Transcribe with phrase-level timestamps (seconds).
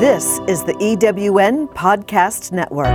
[0.00, 2.86] This is the EWN Podcast Network.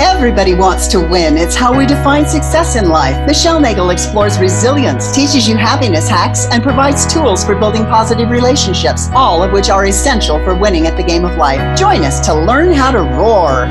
[0.00, 1.38] Everybody wants to win.
[1.38, 3.24] It's how we define success in life.
[3.28, 9.08] Michelle Nagel explores resilience, teaches you happiness hacks, and provides tools for building positive relationships,
[9.14, 11.78] all of which are essential for winning at the game of life.
[11.78, 13.66] Join us to learn how to roar.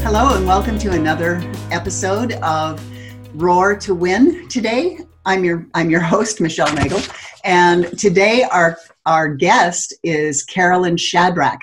[0.00, 2.82] Hello, and welcome to another episode of
[3.34, 4.48] Roar to Win.
[4.48, 7.00] Today, I'm your I'm your host, Michelle Nagel,
[7.44, 11.60] and today our our guest is Carolyn Shadrach.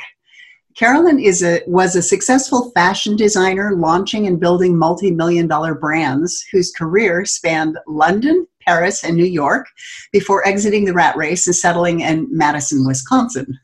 [0.77, 6.71] Carolyn is a was a successful fashion designer, launching and building multi-million dollar brands whose
[6.71, 9.67] career spanned London, Paris, and New York
[10.13, 13.59] before exiting the rat race and settling in Madison, Wisconsin.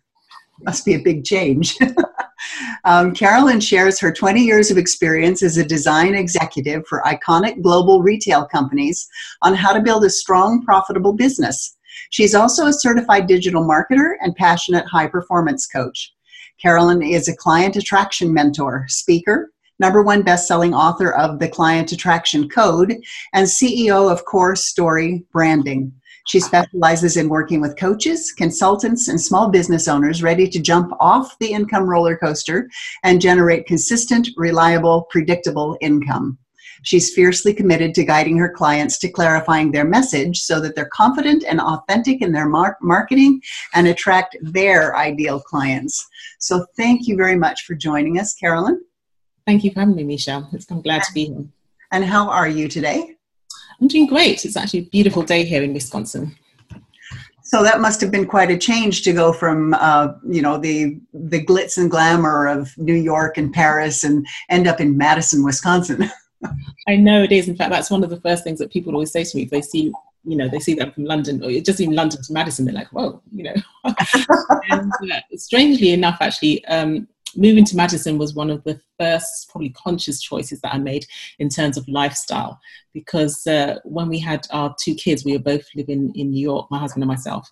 [0.66, 1.78] Must be a big change.
[2.86, 8.02] um, Carolyn shares her 20 years of experience as a design executive for iconic global
[8.02, 9.08] retail companies
[9.41, 11.78] on how to build a strong, profitable business.
[12.10, 16.13] She's also a certified digital marketer and passionate high performance coach.
[16.62, 22.48] Carolyn is a client attraction mentor, speaker, number one best-selling author of The Client Attraction
[22.49, 22.96] Code,
[23.34, 25.91] and CEO of Core Story Branding.
[26.26, 31.37] She specializes in working with coaches, consultants, and small business owners ready to jump off
[31.40, 32.70] the income roller coaster
[33.04, 36.40] and generate consistent, reliable, predictable income.
[36.81, 41.43] She's fiercely committed to guiding her clients to clarifying their message so that they're confident
[41.48, 43.41] and authentic in their mar- marketing
[43.73, 46.07] and attract their ideal clients.
[46.40, 48.84] So, thank you very much for joining us, Carolyn.
[49.46, 50.49] Thank you for having me, Michelle.
[50.70, 51.46] I'm glad to be here.
[51.91, 53.15] And how are you today?
[53.86, 54.44] I'm doing great.
[54.46, 56.36] It's actually a beautiful day here in Wisconsin.
[57.44, 61.00] So that must have been quite a change to go from, uh, you know, the
[61.14, 66.09] the glitz and glamour of New York and Paris and end up in Madison, Wisconsin.
[66.88, 67.47] I know it is.
[67.47, 69.52] In fact, that's one of the first things that people always say to me if
[69.52, 69.94] they see,
[70.24, 72.92] you know, they see that from London or just in London to Madison, they're like,
[72.92, 73.56] whoa, you know.
[74.72, 79.70] and uh, strangely enough, actually, um, moving to Madison was one of the first, probably
[79.70, 81.06] conscious choices that I made
[81.40, 82.59] in terms of lifestyle.
[82.94, 86.68] Because uh, when we had our two kids, we were both living in New York,
[86.72, 87.50] my husband and myself.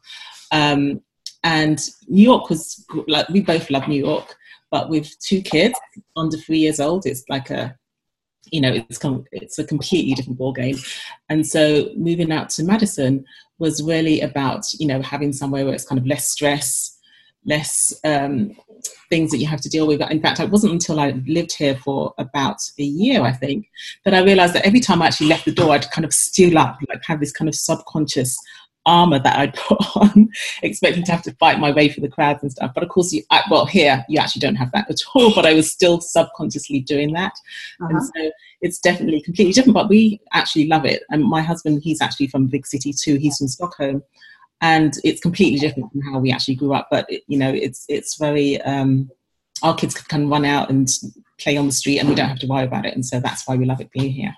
[0.52, 1.02] Um,
[1.44, 4.36] and New York was like, we both love New York,
[4.72, 5.78] but with two kids
[6.16, 7.78] under three years old, it's like a,
[8.52, 10.78] you know, it's, com- it's a completely different ball game.
[11.30, 13.26] And so moving out to Madison
[13.60, 16.98] was really about, you know, having somewhere where it's kind of less stress,
[17.46, 18.56] less um,
[19.10, 20.02] things that you have to deal with.
[20.02, 23.70] In fact, it wasn't until I lived here for about a year, I think,
[24.06, 26.58] that I realized that every time I actually left the door, I'd kind of steel
[26.58, 28.38] up, like have this kind of subconscious
[28.86, 30.30] armor that I'd put on,
[30.62, 32.72] expecting to have to fight my way through the crowds and stuff.
[32.74, 35.34] But of course, you, I, well, here you actually don't have that at all.
[35.34, 37.34] But I was still subconsciously doing that,
[37.82, 37.90] uh-huh.
[37.90, 38.32] and so
[38.62, 39.76] it's definitely completely different.
[39.76, 41.04] But we actually love it.
[41.10, 43.18] And my husband, he's actually from big city too.
[43.18, 44.04] He's from Stockholm,
[44.64, 46.88] and it's completely different from how we actually grew up.
[46.90, 49.12] But you know, it's it's very um,
[49.62, 50.90] our kids can run out and
[51.38, 53.46] play on the street, and we don't have to worry about it, and so that's
[53.48, 54.34] why we love it being here.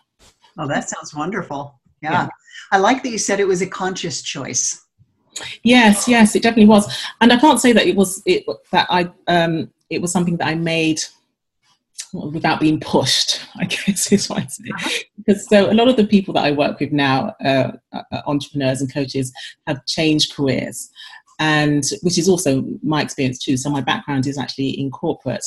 [0.58, 1.80] Oh, that sounds wonderful.
[2.02, 2.12] Yeah.
[2.12, 2.28] yeah.
[2.72, 4.81] I like that you said it was a conscious choice.
[5.63, 9.12] Yes, yes, it definitely was, and I can't say that it was it that I
[9.28, 11.02] um, it was something that I made
[12.31, 14.64] without being pushed, I guess is what I say.
[14.74, 14.90] Uh-huh.
[15.18, 18.81] Because so a lot of the people that I work with now, uh, uh, entrepreneurs
[18.81, 19.31] and coaches,
[19.68, 20.90] have changed careers,
[21.40, 23.58] and which is also my experience too.
[23.58, 25.46] So my background is actually in corporate,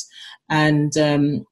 [0.49, 1.47] and um,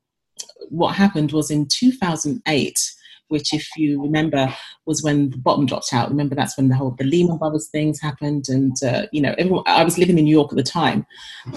[0.69, 2.93] what happened was in 2008
[3.29, 4.55] which, if you remember,
[4.85, 6.09] was when the bottom dropped out.
[6.09, 9.65] Remember, that's when the whole the Lehman Brothers things happened, and uh, you know, everyone.
[9.67, 11.07] I was living in New York at the time,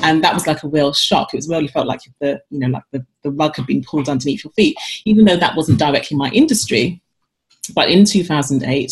[0.01, 1.33] and that was like a real shock.
[1.33, 4.09] It was really felt like the you know, like the, the rug had been pulled
[4.09, 7.01] underneath your feet, even though that wasn't directly my industry.
[7.75, 8.91] But in 2008,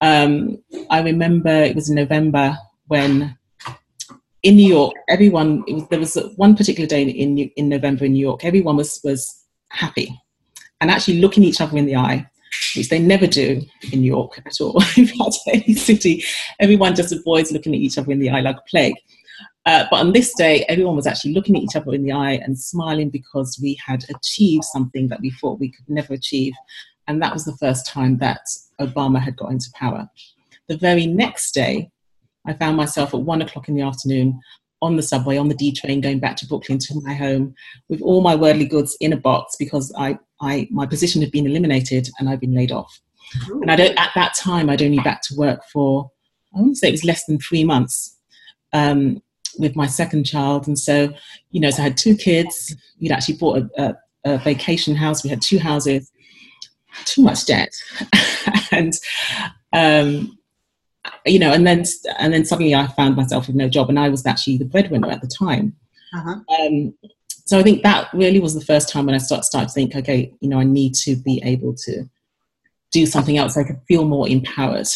[0.00, 0.58] um,
[0.90, 3.36] I remember it was in November when
[4.42, 8.20] in New York, everyone was, there was one particular day in in November in New
[8.20, 10.20] York, everyone was was happy
[10.80, 12.26] and actually looking each other in the eye,
[12.76, 14.82] which they never do in New York at all.
[14.96, 16.24] in fact, any city,
[16.58, 18.94] everyone just avoids looking at each other in the eye like a plague.
[19.66, 22.40] Uh, but on this day, everyone was actually looking at each other in the eye
[22.42, 26.54] and smiling because we had achieved something that we thought we could never achieve.
[27.06, 28.40] And that was the first time that
[28.80, 30.08] Obama had got into power.
[30.68, 31.90] The very next day,
[32.46, 34.40] I found myself at one o'clock in the afternoon
[34.82, 37.54] on the subway, on the D train, going back to Brooklyn to my home
[37.88, 41.46] with all my worldly goods in a box because I, I my position had been
[41.46, 43.00] eliminated and I'd been laid off.
[43.48, 43.60] Ooh.
[43.62, 46.10] And I don't, at that time, I'd only back to work for,
[46.54, 48.16] I want to say it was less than three months
[48.72, 49.22] um,
[49.58, 50.66] with my second child.
[50.66, 51.12] And so,
[51.50, 52.74] you know, so I had two kids.
[53.00, 55.22] We'd actually bought a, a, a vacation house.
[55.22, 56.10] We had two houses,
[57.04, 57.70] too much debt.
[58.72, 58.94] and
[59.72, 60.36] um,
[61.24, 61.84] you know, and then
[62.18, 65.10] and then suddenly I found myself with no job, and I was actually the breadwinner
[65.10, 65.74] at the time.
[66.14, 66.40] Uh-huh.
[66.58, 66.94] Um,
[67.50, 69.96] so I think that really was the first time when I start, started to think,
[69.96, 72.08] okay, you know, I need to be able to
[72.92, 73.56] do something else.
[73.56, 74.86] I could feel more empowered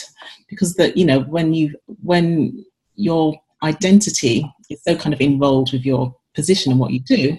[0.49, 1.75] because that you know when you
[2.05, 2.65] when
[2.95, 3.35] your
[3.65, 7.37] identity is so kind of involved with your position and what you do.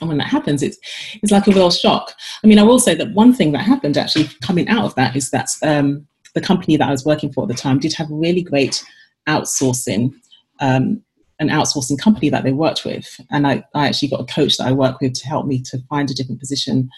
[0.00, 0.78] And when that happens, it's
[1.22, 2.14] it's like a real shock.
[2.42, 5.14] I mean, I will say that one thing that happened actually coming out of that
[5.14, 8.06] is that um, the company that I was working for at the time did have
[8.08, 8.82] really great
[9.28, 10.14] outsourcing,
[10.60, 11.02] um,
[11.42, 13.20] an outsourcing company that they worked with.
[13.30, 15.78] And I, I actually got a coach that I work with to help me to
[15.90, 16.88] find a different position.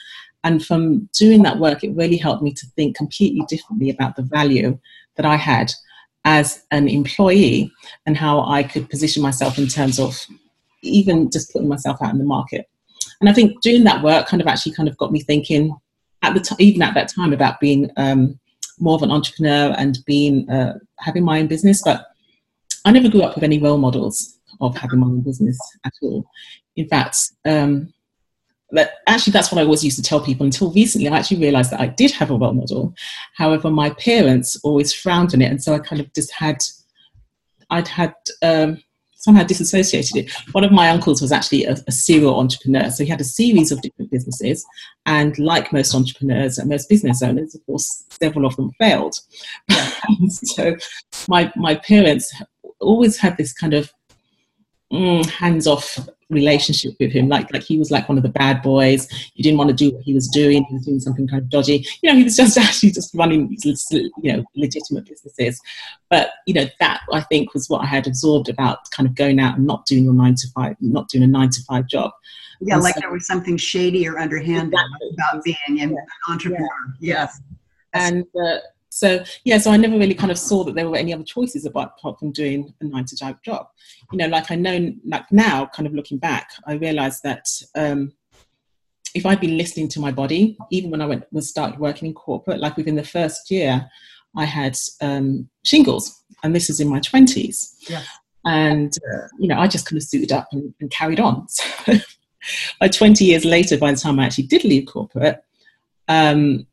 [0.45, 4.23] And from doing that work, it really helped me to think completely differently about the
[4.23, 4.79] value
[5.17, 5.73] that I had
[6.25, 7.73] as an employee
[8.07, 10.27] and how I could position myself in terms of
[10.83, 12.69] even just putting myself out in the market.
[13.21, 15.75] And I think doing that work kind of actually kind of got me thinking
[16.23, 18.39] at the time, even at that time, about being um,
[18.79, 21.83] more of an entrepreneur and being uh, having my own business.
[21.83, 22.07] But
[22.85, 26.25] I never grew up with any role models of having my own business at all.
[26.77, 27.93] In fact, um,
[28.71, 31.09] that actually that's what I always used to tell people until recently.
[31.09, 32.95] I actually realized that I did have a role model.
[33.37, 36.63] However, my parents always frowned on it, and so I kind of just had,
[37.71, 38.83] I'd had um,
[39.25, 40.33] somehow disassociated it.
[40.53, 43.71] One of my uncles was actually a, a, serial entrepreneur, so he had a series
[43.71, 44.65] of different businesses,
[45.07, 49.15] and like most entrepreneurs and most business owners, of course, several of them failed.
[50.29, 50.77] so
[51.29, 52.35] my my parents
[52.81, 53.93] always had this kind of
[54.93, 55.99] mm, hands off
[56.31, 57.29] relationship with him.
[57.29, 59.09] Like like he was like one of the bad boys.
[59.35, 60.65] You didn't want to do what he was doing.
[60.65, 61.87] He was doing something kind of dodgy.
[62.03, 65.61] You know, he was just actually just running you know legitimate businesses.
[66.11, 69.39] But you know that I think was what I had absorbed about kind of going
[69.41, 72.13] out and not doing your nine to five, not doing a nine to five job.
[72.61, 75.11] Yeah, and like so, there was something shady or underhanded exactly.
[75.15, 76.33] about being an yeah.
[76.33, 76.69] entrepreneur.
[77.01, 77.15] Yeah.
[77.15, 77.41] Yes.
[77.93, 78.59] And uh,
[78.95, 81.65] so yeah, so I never really kind of saw that there were any other choices
[81.67, 83.67] apart, apart from doing a nine to five job.
[84.13, 87.45] You know, like I know, like now, kind of looking back, I realised that
[87.75, 88.13] um,
[89.13, 92.15] if I'd been listening to my body, even when I went was started working in
[92.15, 93.85] corporate, like within the first year,
[94.37, 97.75] I had um, shingles, and this is in my twenties.
[97.89, 98.05] Yeah.
[98.45, 101.47] And uh, you know, I just kind of suited up and, and carried on.
[101.87, 101.99] So,
[102.79, 105.43] by 20 years later, by the time I actually did leave corporate,
[106.09, 106.67] um,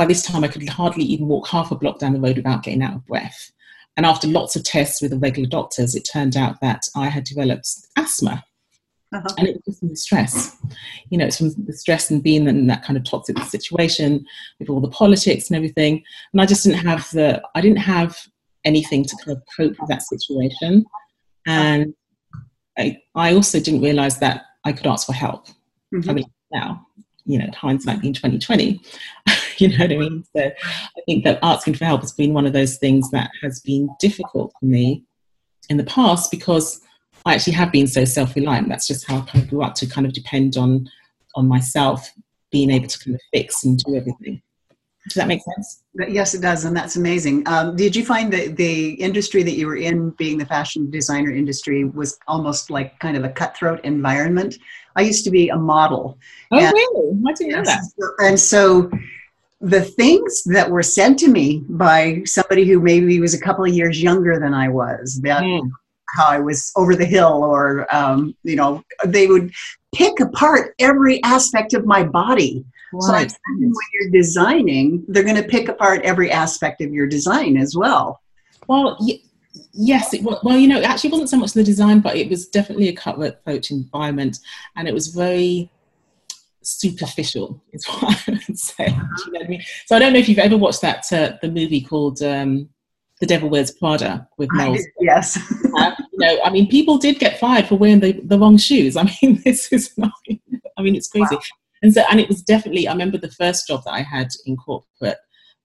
[0.00, 2.62] by this time, I could hardly even walk half a block down the road without
[2.62, 3.52] getting out of breath.
[3.98, 7.24] And after lots of tests with the regular doctors, it turned out that I had
[7.24, 7.68] developed
[7.98, 8.42] asthma.
[9.12, 9.28] Uh-huh.
[9.36, 10.56] And it was from the stress.
[11.10, 14.24] You know, it's from the stress and being in that kind of toxic situation
[14.58, 16.02] with all the politics and everything.
[16.32, 18.16] And I just didn't have the, I didn't have
[18.64, 20.86] anything to kind of cope with that situation.
[21.46, 21.92] And
[22.78, 25.48] I, I also didn't realize that I could ask for help.
[25.92, 26.08] Mm-hmm.
[26.08, 26.86] I mean, now,
[27.26, 28.80] you know, hindsight being 2020,
[29.66, 30.24] you know what I mean?
[30.34, 33.60] So I think that asking for help has been one of those things that has
[33.60, 35.04] been difficult for me
[35.68, 36.80] in the past because
[37.26, 38.68] I actually have been so self-reliant.
[38.68, 40.88] That's just how I kind of grew up to kind of depend on
[41.36, 42.10] on myself
[42.50, 44.42] being able to kind of fix and do everything.
[45.04, 45.82] Does that make sense?
[46.08, 47.42] Yes, it does, and that's amazing.
[47.46, 51.30] Um, did you find that the industry that you were in, being the fashion designer
[51.30, 54.58] industry, was almost like kind of a cutthroat environment?
[54.96, 56.18] I used to be a model.
[56.50, 57.18] Oh, and, really?
[57.28, 57.82] I didn't know that.
[58.18, 58.90] And so
[59.60, 63.72] the things that were said to me by somebody who maybe was a couple of
[63.72, 65.70] years younger than I was, that mm.
[66.16, 69.52] how I was over the hill, or um, you know, they would
[69.94, 72.64] pick apart every aspect of my body.
[72.98, 73.30] So when
[73.92, 78.20] you're designing, they're going to pick apart every aspect of your design as well.
[78.66, 79.20] Well, y-
[79.72, 80.12] yes.
[80.12, 82.88] It, well, you know, it actually wasn't so much the design, but it was definitely
[82.88, 84.38] a cutthroat environment,
[84.74, 85.70] and it was very
[86.62, 88.86] superficial is what I would say.
[88.86, 89.06] Uh-huh.
[89.26, 89.62] You know I mean?
[89.86, 92.68] So I don't know if you've ever watched that uh, the movie called um,
[93.20, 94.76] The Devil Wears Prada with Mel.
[95.00, 95.38] Yes.
[95.76, 98.96] uh, you know, I mean, people did get fired for wearing the, the wrong shoes.
[98.96, 100.12] I mean, this is not.
[100.76, 101.34] I mean, it's crazy.
[101.34, 101.42] Wow.
[101.82, 102.86] And so, and it was definitely.
[102.86, 105.18] I remember the first job that I had in corporate.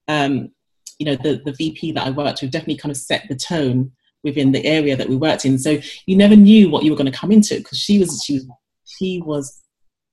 [0.07, 0.51] Um,
[0.97, 3.91] you know, the the VP that I worked with definitely kind of set the tone
[4.23, 5.59] within the area that we worked in.
[5.59, 8.33] So you never knew what you were going to come into because she was she
[8.33, 8.47] was
[8.85, 9.61] she was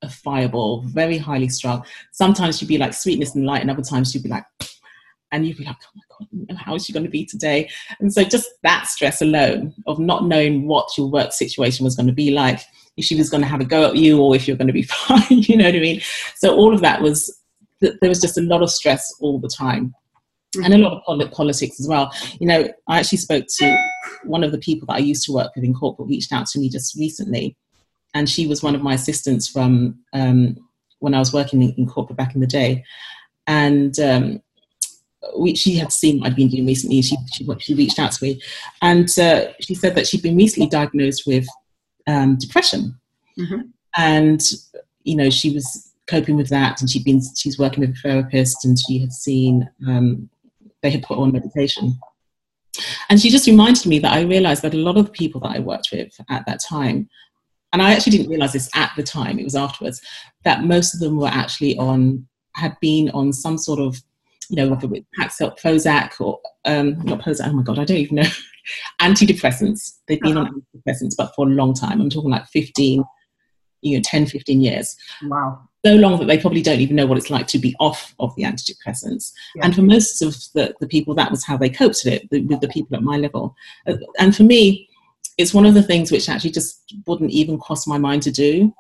[0.03, 1.85] a fireball, very highly strung.
[2.13, 4.45] Sometimes she'd be like sweetness and light, and other times she'd be like,
[5.33, 7.69] and you'd be like, oh my God, how is she going to be today?
[7.99, 12.07] And so just that stress alone of not knowing what your work situation was going
[12.07, 12.61] to be like,
[12.97, 14.75] if she was going to have a go at you or if you're going to
[14.75, 16.01] be fine, you know what I mean?
[16.37, 17.35] So all of that was,
[17.81, 19.95] there was just a lot of stress all the time.
[20.55, 20.65] Mm-hmm.
[20.71, 22.13] And a lot of politics as well.
[22.39, 23.77] You know, I actually spoke to
[24.25, 26.59] one of the people that I used to work with in corporate, reached out to
[26.59, 27.57] me just recently,
[28.15, 30.57] and she was one of my assistants from um,
[30.99, 32.85] when I was working in, in, corporate back in the day.
[33.47, 34.43] And um,
[35.37, 37.03] we, she had seen what I'd been doing recently.
[37.03, 38.41] She she, she reached out to me,
[38.81, 41.47] and uh, she said that she'd been recently diagnosed with
[42.07, 42.99] um, depression,
[43.39, 43.63] mm-hmm.
[43.97, 44.41] and
[45.05, 48.65] you know she was coping with that, and she'd been she's working with a therapist,
[48.65, 50.29] and she had seen um,
[50.83, 51.99] they had put on meditation.
[53.11, 55.57] And she just reminded me that I realized that a lot of the people that
[55.57, 57.09] I worked with at that time,
[57.73, 60.01] and I actually didn't realize this at the time, it was afterwards,
[60.45, 64.01] that most of them were actually on, had been on some sort of,
[64.51, 67.97] you know, whether it Paxil, Prozac or, um, not Prozac, oh my God, I don't
[67.97, 68.29] even know,
[69.01, 69.99] antidepressants.
[70.07, 70.49] They've been uh-huh.
[70.49, 72.01] on antidepressants, but for a long time.
[72.01, 73.05] I'm talking like 15,
[73.81, 74.95] you know, 10, 15 years.
[75.25, 78.15] Wow so long that they probably don't even know what it's like to be off
[78.21, 79.33] of the antidepressants.
[79.57, 79.65] Yeah.
[79.65, 82.43] And for most of the, the people, that was how they coped with it, the,
[82.43, 83.55] with the people at my level.
[83.87, 84.89] Uh, and for me,
[85.39, 88.75] it's one of the things which actually just wouldn't even cross my mind to do.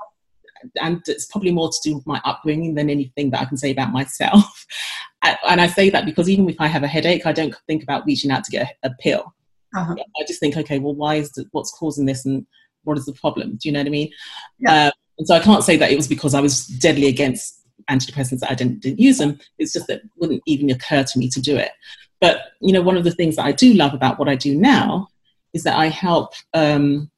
[0.80, 3.72] And it's probably more to do with my upbringing than anything that I can say
[3.72, 4.66] about myself.
[5.22, 8.06] and I say that because even if I have a headache, I don't think about
[8.06, 9.34] reaching out to get a, pill.
[9.74, 9.94] Uh-huh.
[9.98, 12.46] I just think, okay, well, why is the, what's causing this and
[12.84, 13.58] what is the problem?
[13.60, 14.10] Do you know what I mean?
[14.58, 14.72] Yeah.
[14.72, 18.40] Uh, and so I can't say that it was because I was deadly against antidepressants
[18.40, 19.38] that I didn't, didn't use them.
[19.58, 21.72] It's just that it wouldn't even occur to me to do it.
[22.20, 24.54] But you know, one of the things that I do love about what I do
[24.54, 25.08] now
[25.52, 27.10] is that I help um,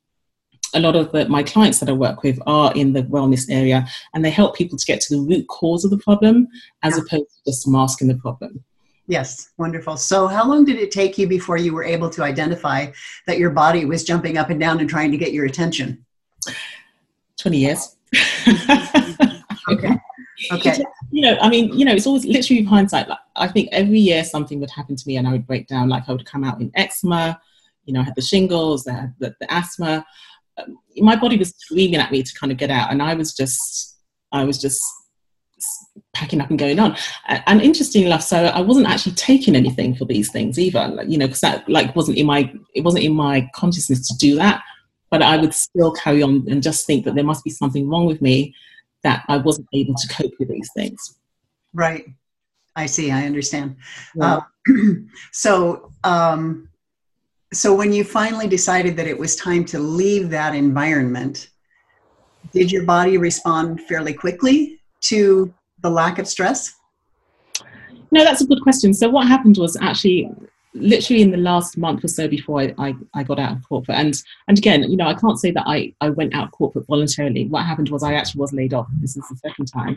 [0.74, 3.86] a lot of the, my clients that I work with are in the wellness area,
[4.12, 6.48] and they help people to get to the root cause of the problem
[6.82, 7.02] as yeah.
[7.02, 8.64] opposed to just masking the problem.
[9.06, 9.96] Yes, wonderful.
[9.96, 12.86] So, how long did it take you before you were able to identify
[13.26, 16.04] that your body was jumping up and down and trying to get your attention?
[17.38, 17.96] 20 years.
[19.68, 19.96] okay.
[20.52, 20.84] Okay.
[21.10, 23.08] You know, I mean, you know, it's always literally hindsight.
[23.08, 25.88] Like, I think every year something would happen to me and I would break down.
[25.88, 27.40] Like I would come out in eczema,
[27.84, 30.04] you know, I had the shingles, I had the, the asthma.
[30.56, 32.90] Um, my body was screaming at me to kind of get out.
[32.90, 33.96] And I was just,
[34.32, 34.82] I was just
[36.12, 36.96] packing up and going on.
[37.28, 41.18] And interesting enough, so I wasn't actually taking anything for these things either, like, you
[41.18, 44.62] know, because that like wasn't in my, it wasn't in my consciousness to do that
[45.14, 48.04] but I would still carry on and just think that there must be something wrong
[48.04, 48.52] with me
[49.04, 51.20] that I wasn't able to cope with these things.
[51.72, 52.04] Right.
[52.74, 53.12] I see.
[53.12, 53.76] I understand.
[54.16, 54.40] Yeah.
[54.68, 54.82] Uh,
[55.32, 56.68] so, um,
[57.56, 61.48] so when you finally decided that it was time to leave that environment,
[62.52, 66.74] did your body respond fairly quickly to the lack of stress?
[68.10, 68.94] No, that's a good question.
[68.94, 70.30] So what happened was actually
[70.74, 73.96] literally in the last month or so before I, I, I, got out of corporate.
[73.96, 74.14] And
[74.48, 77.46] and again you know i can't say that i i went out corporate voluntarily.
[77.46, 78.88] What happened was i actually was laid off.
[79.00, 79.96] This is the second time.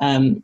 [0.00, 0.42] Um,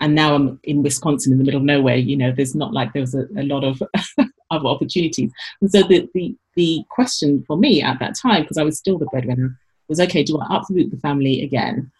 [0.00, 1.96] and now i'm in wisconsin in the middle of nowhere.
[1.96, 3.82] You know there's not like there was a, a lot of
[4.50, 8.62] other opportunities and so the, the the question for me at that time because i
[8.62, 9.56] was still the breadwinner
[9.88, 11.90] was okay do i uproot the family again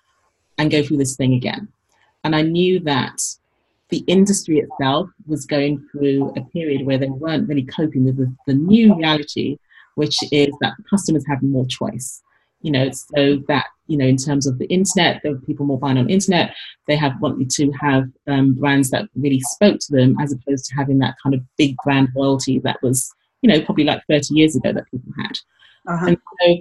[0.59, 1.69] and go through this thing again
[2.25, 3.21] and i knew that
[3.91, 8.35] the industry itself was going through a period where they weren't really coping with the,
[8.47, 9.59] the new reality,
[9.95, 12.23] which is that customers have more choice.
[12.61, 15.79] You know, so that you know, in terms of the internet, there were people more
[15.79, 16.55] buying on internet.
[16.87, 20.77] They have wanted to have um, brands that really spoke to them, as opposed to
[20.77, 23.11] having that kind of big brand loyalty that was,
[23.43, 25.39] you know, probably like 30 years ago that people had.
[25.89, 26.07] Uh-huh.
[26.07, 26.57] And so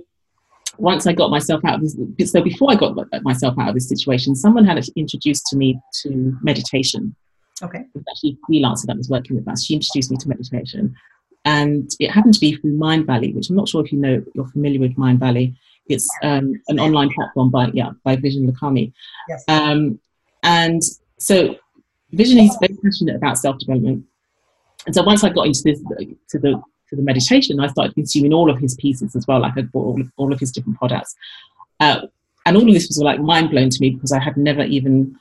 [0.77, 3.89] once I got myself out of this, so before I got myself out of this
[3.89, 7.15] situation, someone had introduced to me to meditation.
[7.61, 7.79] Okay.
[7.79, 9.65] It was actually a freelancer that was working with us.
[9.65, 10.95] She introduced me to meditation.
[11.45, 14.47] And it happened to be through Mindvalley, which I'm not sure if you know, you're
[14.49, 15.55] familiar with Mindvalley.
[15.89, 18.91] It's um, an online platform by, yeah, by Vishen Lakhiani.
[19.29, 19.43] Yes.
[19.47, 19.99] Um,
[20.43, 20.81] and
[21.17, 21.55] so
[22.13, 24.05] Vishen is very passionate about self-development.
[24.85, 25.81] And so once I got into this,
[26.29, 29.41] to the to the meditation, I started consuming all of his pieces as well.
[29.41, 31.15] Like I bought all of, all of his different products.
[31.81, 32.07] Uh,
[32.45, 35.19] and all of this was like mind blowing to me because I had never even,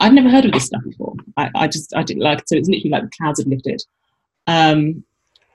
[0.00, 1.14] I'd never heard of this stuff before.
[1.38, 3.82] I, I just, I didn't like, so it's literally like the clouds had lifted.
[4.46, 5.02] Um,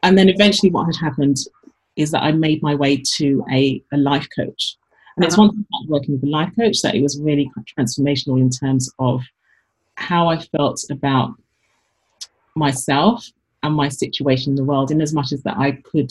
[0.01, 1.37] and then eventually what had happened
[1.97, 4.77] is that I made my way to a, a life coach.
[5.15, 5.47] And it's uh-huh.
[5.47, 8.89] one thing about working with a life coach that it was really transformational in terms
[8.99, 9.21] of
[9.95, 11.33] how I felt about
[12.55, 13.27] myself
[13.63, 16.09] and my situation in the world in as much as that I could,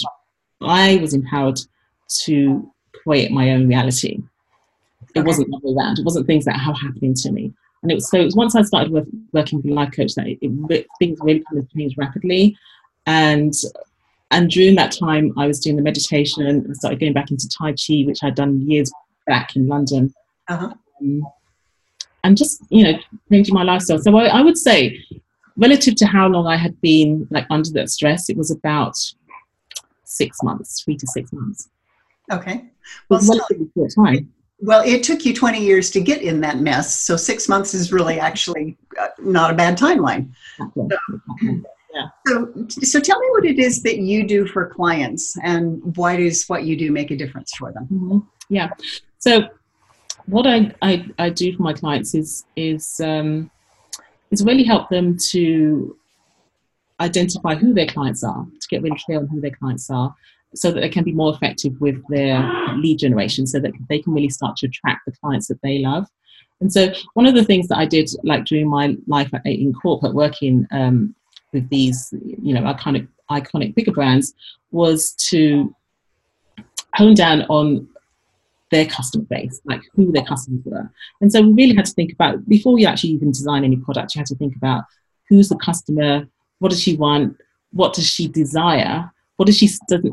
[0.61, 1.61] I was empowered
[2.25, 2.71] to
[3.03, 4.19] create my own reality.
[5.15, 6.01] It wasn't the around.
[6.01, 7.53] It wasn't things that are happening to me.
[7.83, 10.15] And it was so it was once I started work, working with a life coach
[10.17, 12.57] that it, it, things really kind of changed rapidly.
[13.07, 13.55] And
[14.31, 17.73] and during that time, I was doing the meditation and started going back into Tai
[17.73, 18.91] Chi, which I'd done years
[19.27, 20.13] back in London.
[20.49, 20.73] Uh-huh.
[21.01, 21.27] Um,
[22.25, 22.99] and just, you know,
[23.31, 23.99] changing my lifestyle.
[23.99, 25.01] So I, I would say
[25.57, 28.97] relative to how long I had been like under that stress, it was about
[30.05, 31.69] six months, three to six months.
[32.33, 32.65] Okay.
[33.09, 34.33] Well, short time.
[34.59, 37.93] Well, it took you 20 years to get in that mess, so six months is
[37.93, 40.31] really actually uh, not a bad timeline.
[41.97, 42.09] Yeah.
[42.27, 46.45] So, so tell me what it is that you do for clients, and why does
[46.47, 47.89] what you do make a difference for them?
[47.91, 48.27] Mhm.
[48.51, 48.69] Yeah.
[49.19, 49.49] So
[50.27, 53.51] what I, I, I do for my clients is is um,
[54.31, 55.97] is really help them to
[57.01, 60.15] identify who their clients are, to get really clear on who their clients are,
[60.55, 62.43] so that they can be more effective with their
[62.77, 66.07] lead generation, so that they can really start to attract the clients that they love.
[66.61, 70.15] And so one of the things that I did, like during my life in corporate,
[70.15, 71.15] working um,
[71.57, 74.35] with these, you know, iconic iconic bigger brands,
[74.71, 75.75] was to
[76.95, 77.89] hone down on
[78.71, 80.91] their customer base, like who their customers were.
[81.21, 84.15] And so we really had to think about before you actually even design any product,
[84.15, 84.85] you had to think about
[85.29, 87.37] who's the customer, what does she want,
[87.73, 89.69] what does she desire, what does she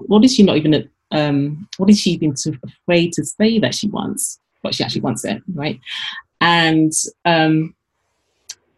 [0.08, 3.76] what is she not even um, what is she even too afraid to say that
[3.76, 5.80] she wants, what she actually wants it, right?
[6.42, 6.92] And
[7.26, 7.76] um,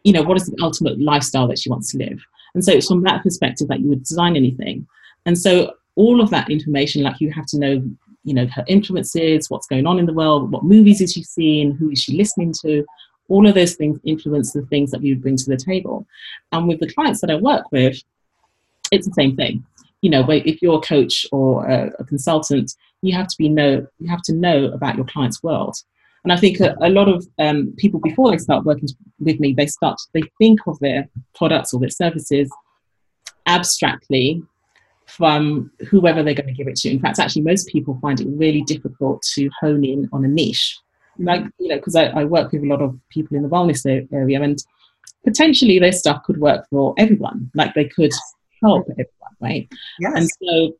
[0.03, 2.19] you know, what is the ultimate lifestyle that she wants to live?
[2.55, 4.87] And so it's from that perspective that you would design anything.
[5.25, 7.83] And so all of that information, like you have to know
[8.23, 11.75] you know her influences what's going on in the world what movies is she seeing
[11.75, 12.83] who is she listening to?
[13.27, 16.05] All of those things influence the things that would bring to the table.
[16.51, 18.01] And with the clients that i work with
[18.91, 19.63] it's the same thing.
[20.01, 23.85] You know if you're a coach or a, a consultant you have to be know
[23.99, 25.75] you have to know about your client's world
[26.25, 28.89] and i think a, a lot of um, people before they start working
[29.19, 32.51] with me they start they think of their products or their services
[33.47, 34.43] abstractly
[35.05, 36.89] from whoever they're going to give it to.
[36.89, 40.77] In fact, actually, most people find it really difficult to hone in on a niche.
[41.17, 43.85] Like, you know, because I, I, work with a lot of people in the wellness
[44.11, 44.57] area, and
[45.23, 47.49] potentially their stuff could work for everyone.
[47.55, 48.11] Like, they could
[48.61, 49.69] help everyone, right?
[49.99, 50.13] Yes.
[50.15, 50.75] And so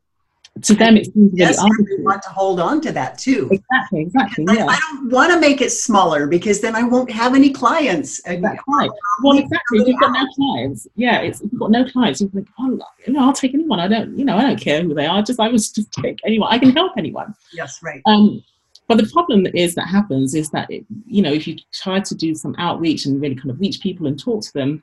[0.62, 3.48] to them it seems really yes, we want to hold on to that too.
[3.52, 4.44] Exactly, exactly.
[4.48, 4.66] I, Yeah.
[4.68, 8.20] I don't want to make it smaller because then I won't have any clients.
[8.20, 8.90] And That's right.
[9.22, 9.80] Well, exactly.
[9.80, 12.20] If you've got no clients, yeah, it's if you've got no clients.
[12.20, 13.80] You think, oh, you know, I'll take anyone.
[13.80, 15.22] I don't, you know, I don't care who they are.
[15.22, 16.52] Just I was just take anyone.
[16.52, 17.34] I can help anyone.
[17.52, 18.00] Yes, right.
[18.06, 18.42] Um,
[18.88, 22.14] but the problem is that happens is that it, you know if you try to
[22.14, 24.82] do some outreach and really kind of reach people and talk to them,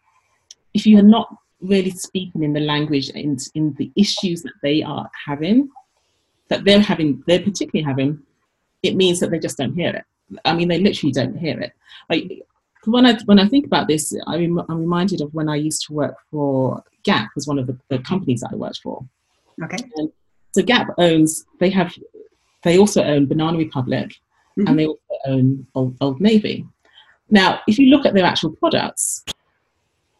[0.73, 4.83] if you are not really speaking in the language and in the issues that they
[4.83, 5.69] are having,
[6.49, 8.19] that they're having, they're particularly having,
[8.83, 10.05] it means that they just don't hear it.
[10.45, 11.71] I mean, they literally don't hear it.
[12.09, 12.43] Like
[12.85, 15.85] when I when I think about this, I rem- I'm reminded of when I used
[15.87, 19.05] to work for Gap, was one of the, the companies that I worked for.
[19.63, 19.77] Okay.
[20.51, 21.93] So Gap owns, they have,
[22.63, 24.13] they also own Banana Republic
[24.57, 24.69] Mhm.
[24.69, 26.65] and they also own Old, Old Navy.
[27.31, 29.23] Now, if you look at their actual products,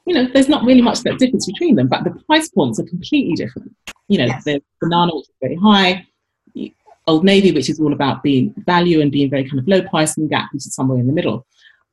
[0.06, 2.84] you know, there's not really much that difference between them, but the price points are
[2.86, 3.74] completely different.
[4.10, 4.44] You know, Yes.
[4.44, 6.06] the banana, which is very high,
[7.08, 10.18] Old Navy, which is all about being value and being very kind of low price,
[10.18, 11.46] and Gap, which is somewhere in the middle.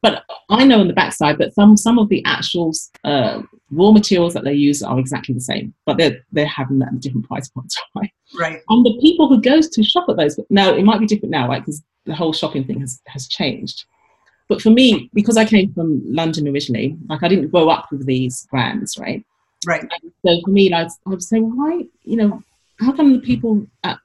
[0.03, 2.73] But I know on the backside that some some of the actual
[3.05, 6.99] uh, raw materials that they use are exactly the same, but they're they're having that
[7.01, 8.11] different price points, right?
[8.39, 8.61] Right.
[8.69, 11.49] And the people who goes to shop at those now it might be different now,
[11.49, 11.61] right?
[11.61, 13.85] Because the whole shopping thing has has changed.
[14.51, 18.05] But for me, because I came from London originally, like I didn't grow up with
[18.05, 19.25] these brands, right?
[19.65, 19.89] Right.
[20.27, 22.43] So for me, like, I would say, why, you know,
[22.81, 24.01] how come the people at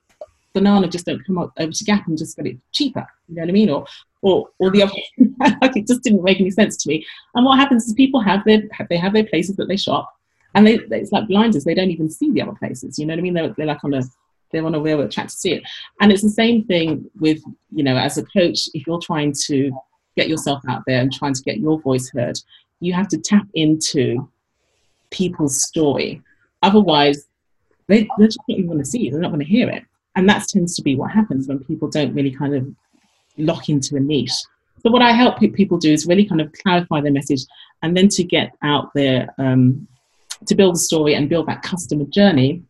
[0.53, 3.07] Banana just don't come up over to Gap and just get it cheaper?
[3.27, 3.71] You know what I mean?
[3.71, 3.87] Or,
[4.21, 4.93] or, or the other,
[5.63, 7.03] like it just didn't make any sense to me.
[7.33, 10.13] And what happens is people have their, they have their places that they shop,
[10.53, 11.63] and they, it's like blinders.
[11.63, 12.99] They don't even see the other places.
[12.99, 13.33] You know what I mean?
[13.33, 14.03] They're, they're like on a,
[14.51, 15.63] they're on a railroad track to see it.
[16.01, 19.71] And it's the same thing with, you know, as a coach, if you're trying to
[20.15, 22.37] get yourself out there and trying to get your voice heard,
[22.79, 24.27] you have to tap into
[25.11, 26.21] people's story.
[26.61, 27.27] Otherwise,
[27.87, 29.11] they, they're just not even going to see it.
[29.11, 29.83] They're not going to hear it.
[30.15, 32.67] And that tends to be what happens when people don't really kind of
[33.37, 34.31] lock into a niche.
[34.81, 37.41] So what I help people do is really kind of clarify their message
[37.81, 39.87] and then to get out there um,
[40.45, 42.63] to build a story and build that customer journey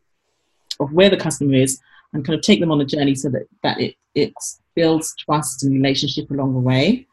[0.80, 1.80] of where the customer is
[2.14, 4.34] and kind of take them on a journey so that, that it, it
[4.76, 7.06] builds trust and relationship along the way.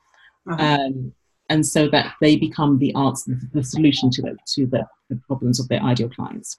[0.51, 0.63] Uh-huh.
[0.63, 1.13] Um,
[1.49, 5.61] and so that they become the answer, the solution to the, to the, the problems
[5.61, 6.59] of their ideal clients.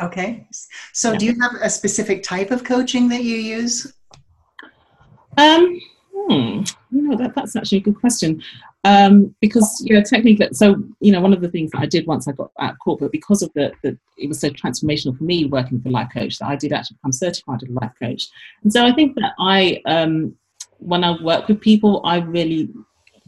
[0.00, 0.46] Okay.
[0.92, 3.92] So, do you have a specific type of coaching that you use?
[5.36, 5.80] Um,
[6.14, 8.42] hmm, you know, that, that's actually a good question.
[8.84, 12.06] Um, because, you know, technically, so, you know, one of the things that I did
[12.06, 15.24] once I got out of corporate, because of the, the, it was so transformational for
[15.24, 18.28] me working for Life Coach, that I did actually become certified as a life coach.
[18.64, 20.34] And so I think that I, um,
[20.78, 22.70] when I work with people, I really,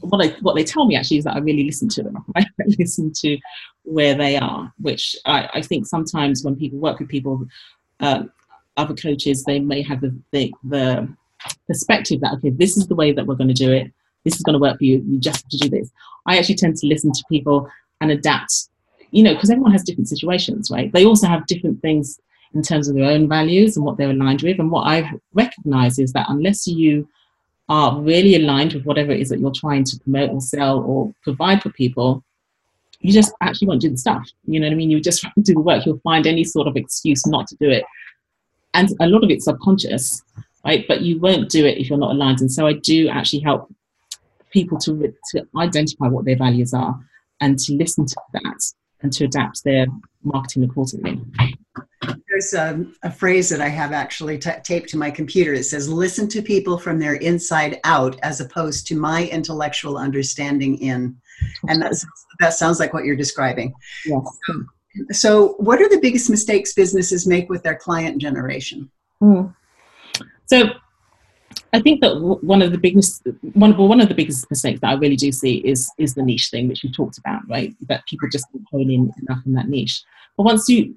[0.04, 2.24] what I, what they tell me actually is that I really listen to them.
[2.36, 2.44] I
[2.78, 3.38] listen to
[3.84, 7.46] where they are, which I, I think sometimes when people work with people,
[8.00, 8.30] um,
[8.76, 11.08] other coaches, they may have the, the, the
[11.66, 13.92] perspective that okay, this is the way that we're going to do it.
[14.24, 15.04] This is going to work for you.
[15.06, 15.90] You just have to do this.
[16.26, 18.68] I actually tend to listen to people and adapt.
[19.10, 20.92] You know, because everyone has different situations, right?
[20.92, 22.18] They also have different things
[22.54, 24.58] in terms of their own values and what they're aligned with.
[24.58, 27.08] And what I recognize is that unless you
[27.68, 31.12] are really aligned with whatever it is that you're trying to promote or sell or
[31.22, 32.22] provide for people,
[33.00, 34.28] you just actually won't do the stuff.
[34.46, 34.90] You know what I mean?
[34.90, 35.84] You just do the work.
[35.84, 37.84] You'll find any sort of excuse not to do it.
[38.74, 40.22] And a lot of it's subconscious,
[40.64, 40.84] right?
[40.88, 42.40] But you won't do it if you're not aligned.
[42.40, 43.72] And so I do actually help
[44.50, 46.98] people to, to identify what their values are
[47.40, 48.72] and to listen to that
[49.02, 49.86] and to adapt their
[50.22, 51.20] marketing accordingly.
[52.28, 55.54] There's a, a, phrase that I have actually t- taped to my computer.
[55.54, 60.78] It says, listen to people from their inside out as opposed to my intellectual understanding
[60.78, 61.16] in.
[61.68, 62.04] And that's,
[62.40, 63.74] that sounds like what you're describing.
[64.04, 64.26] Yes.
[65.10, 68.90] So, what are the biggest mistakes businesses make with their client generation?
[69.20, 69.54] Mm.
[70.46, 70.70] So,
[71.72, 74.90] I think that one of the biggest one of one of the biggest mistakes that
[74.90, 77.74] I really do see is is the niche thing, which we talked about, right?
[77.88, 80.02] That people just don't hone in enough on that niche.
[80.36, 80.94] But once you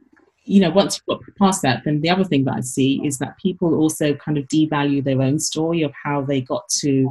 [0.48, 3.18] you know once you've got past that, then the other thing that I see is
[3.20, 7.10] that people also kind of devalue their own story of how they got to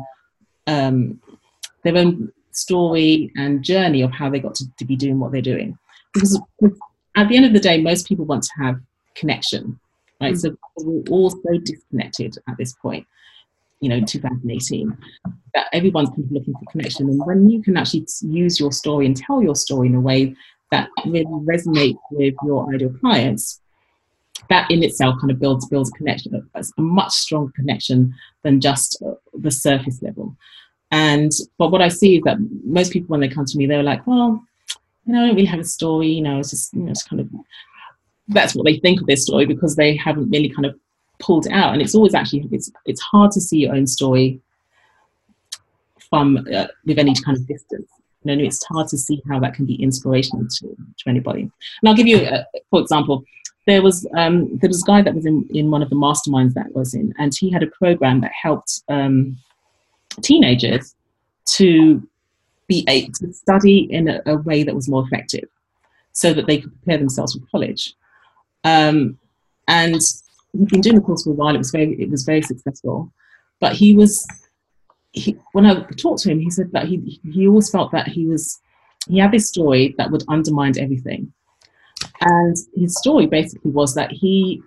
[0.67, 1.21] um,
[1.85, 5.43] their own story and journey of how they got to, to be doing what they're
[5.43, 5.79] doing.
[6.15, 6.41] Because
[7.17, 8.81] at the end of the day, most people want to have
[9.15, 9.79] connection,
[10.21, 10.35] right?
[10.35, 10.39] Mm-hmm.
[10.39, 13.07] So we're all so disconnected at this point
[13.81, 14.97] you know 2018
[15.55, 19.07] that everyone's kind of looking for connection and when you can actually use your story
[19.07, 20.35] and tell your story in a way
[20.71, 23.61] that really resonates with your ideal clients
[24.49, 29.03] that in itself kind of builds builds connection a much stronger connection than just
[29.35, 30.37] the surface level.
[30.91, 33.83] And but what i see is that most people when they come to me they're
[33.83, 34.41] like well
[35.05, 37.03] you know i don't really have a story you know it's just you know it's
[37.03, 37.29] kind of
[38.29, 40.79] that's what they think of their story because they haven't really kind of
[41.19, 41.73] pulled it out.
[41.73, 44.41] And it's always actually it's it's hard to see your own story
[46.11, 47.91] from uh, with any kind of distance
[48.29, 51.43] you know it's hard to see how that can be inspirational to, to anybody.
[51.43, 53.25] And i'll give you a, for example
[53.67, 56.55] there was um, there was a guy that was in, in one of the masterminds
[56.55, 59.37] that was in and he had a program that helped um,
[60.23, 60.95] teenagers
[61.47, 62.07] to
[62.67, 65.49] be able to study in a, a, way that was more effective
[66.13, 67.95] so that they could prepare themselves for college.
[68.65, 69.19] Um,
[69.69, 70.01] and
[70.53, 71.55] he'd been doing the course for a while.
[71.55, 73.13] It was very it was very successful,
[73.61, 74.27] but he was
[75.17, 78.27] he, when I talked to him, he said that he he always felt that he
[78.27, 78.61] was
[79.09, 81.33] he had this story that would undermine everything,
[82.21, 84.63] and his story basically was that he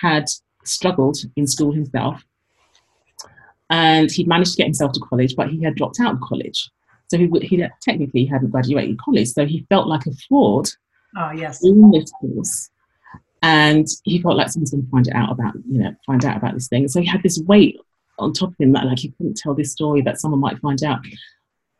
[0.00, 0.24] had
[0.64, 2.24] struggled in school himself,
[3.68, 6.70] and he'd managed to get himself to college, but he had dropped out of college.
[7.08, 10.68] So he, he technically hadn't graduated college, so he felt like a fraud
[11.18, 11.62] oh, yes.
[11.62, 12.70] in this course
[13.42, 16.36] and he felt like someone's going to find it out about you know find out
[16.36, 17.80] about this thing so he had this weight
[18.20, 20.82] on top of him that like he couldn't tell this story that someone might find
[20.82, 21.00] out.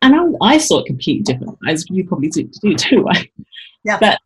[0.03, 3.31] And I, I saw it completely different as you probably do, do too right?
[3.85, 3.99] Yeah.
[3.99, 4.19] But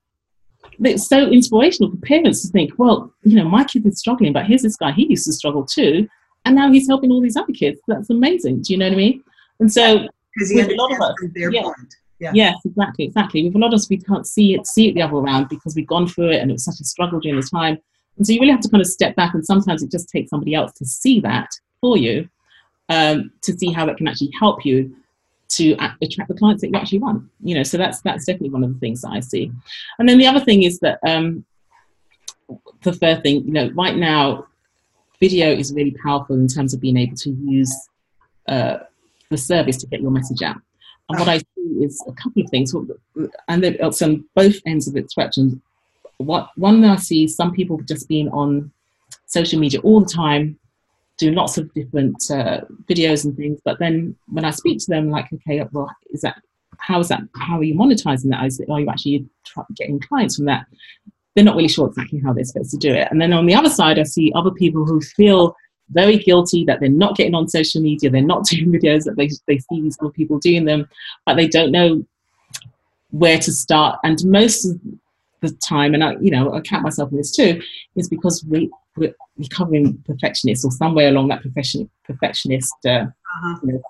[0.82, 4.44] it's so inspirational for parents to think well you know my kid is struggling but
[4.44, 6.08] here's this guy he used to struggle too
[6.44, 7.80] and now he's helping all these other kids.
[7.88, 8.62] That's amazing.
[8.62, 9.24] Do you know what i mean?
[9.60, 12.32] And so because he understands their yeah, point yeah.
[12.34, 13.44] Yes, exactly, exactly.
[13.44, 15.48] With a lot of us, we can't see it, see it the other way around
[15.48, 17.78] because we've gone through it and it was such a struggle during the time.
[18.16, 20.30] And so you really have to kind of step back, and sometimes it just takes
[20.30, 21.48] somebody else to see that
[21.84, 22.16] for you,
[22.88, 24.96] um, to see how that can actually help you
[25.56, 27.22] to attract the clients that you actually want.
[27.42, 29.52] You know, so that's that's definitely one of the things that I see.
[29.98, 31.44] And then the other thing is that um,
[32.86, 34.46] the third thing, you know, right now,
[35.20, 37.72] video is really powerful in terms of being able to use
[38.48, 38.78] uh,
[39.30, 40.56] the service to get your message out.
[41.10, 42.74] And what I see is a couple of things,
[43.48, 45.60] and it's on both ends of the spectrum.
[46.16, 48.72] What one I see some people just being on
[49.26, 50.58] social media all the time,
[51.24, 53.60] doing lots of different uh, videos and things.
[53.64, 56.36] But then when I speak to them, like, okay, well, is that
[56.78, 57.22] how is that?
[57.36, 58.44] How are you monetizing that?
[58.44, 59.26] Is, are you actually
[59.76, 60.66] getting clients from that?
[61.34, 63.08] They're not really sure exactly how they're supposed to do it.
[63.10, 65.56] And then on the other side, I see other people who feel
[65.90, 69.28] very guilty that they're not getting on social media, they're not doing videos, that they,
[69.46, 70.88] they see these other people doing them,
[71.26, 72.04] but they don't know
[73.10, 73.98] where to start.
[74.04, 74.80] And most of
[75.40, 77.60] the time, and I, you know, I count myself in this too,
[77.96, 78.70] is because we,
[79.36, 83.58] recovering perfectionists or somewhere along that perfection, perfectionist uh, uh-huh.
[83.64, 83.82] you know,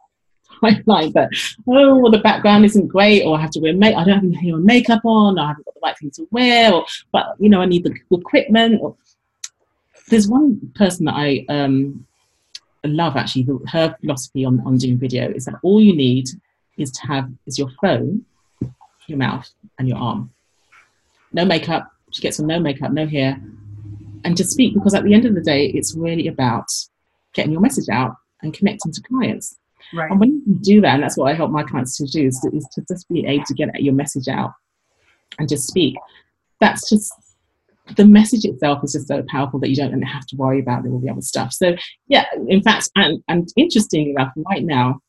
[0.62, 1.30] timeline But
[1.66, 4.24] oh, well, the background isn't great, or I have to wear make, I don't have
[4.24, 7.48] any makeup on, or I haven't got the right thing to wear, or, but, you
[7.48, 8.96] know, I need the equipment, or,
[10.08, 12.06] there's one person that I um,
[12.84, 13.44] love actually.
[13.44, 16.28] The, her philosophy on, on doing video is that all you need
[16.76, 18.24] is to have is your phone,
[19.06, 20.30] your mouth, and your arm.
[21.32, 21.90] No makeup.
[22.10, 23.40] She gets on no makeup, no hair,
[24.24, 26.66] and to speak because at the end of the day, it's really about
[27.34, 29.56] getting your message out and connecting to clients.
[29.92, 30.10] Right.
[30.10, 32.40] And when you do that, and that's what I help my clients to do, is
[32.40, 34.52] to, is to just be able to get your message out
[35.38, 35.96] and just speak.
[36.60, 37.12] That's just
[37.96, 41.00] the message itself is just so powerful that you don't have to worry about all
[41.00, 41.52] the other stuff.
[41.52, 41.76] So
[42.08, 45.00] yeah, in fact, and and interesting enough, right now,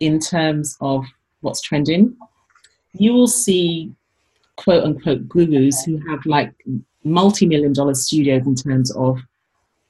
[0.00, 1.04] in terms of
[1.42, 2.16] what's trending,
[2.94, 3.92] you will see
[4.56, 6.52] quote unquote gurus who have like
[7.04, 9.20] multi-million dollar studios in terms of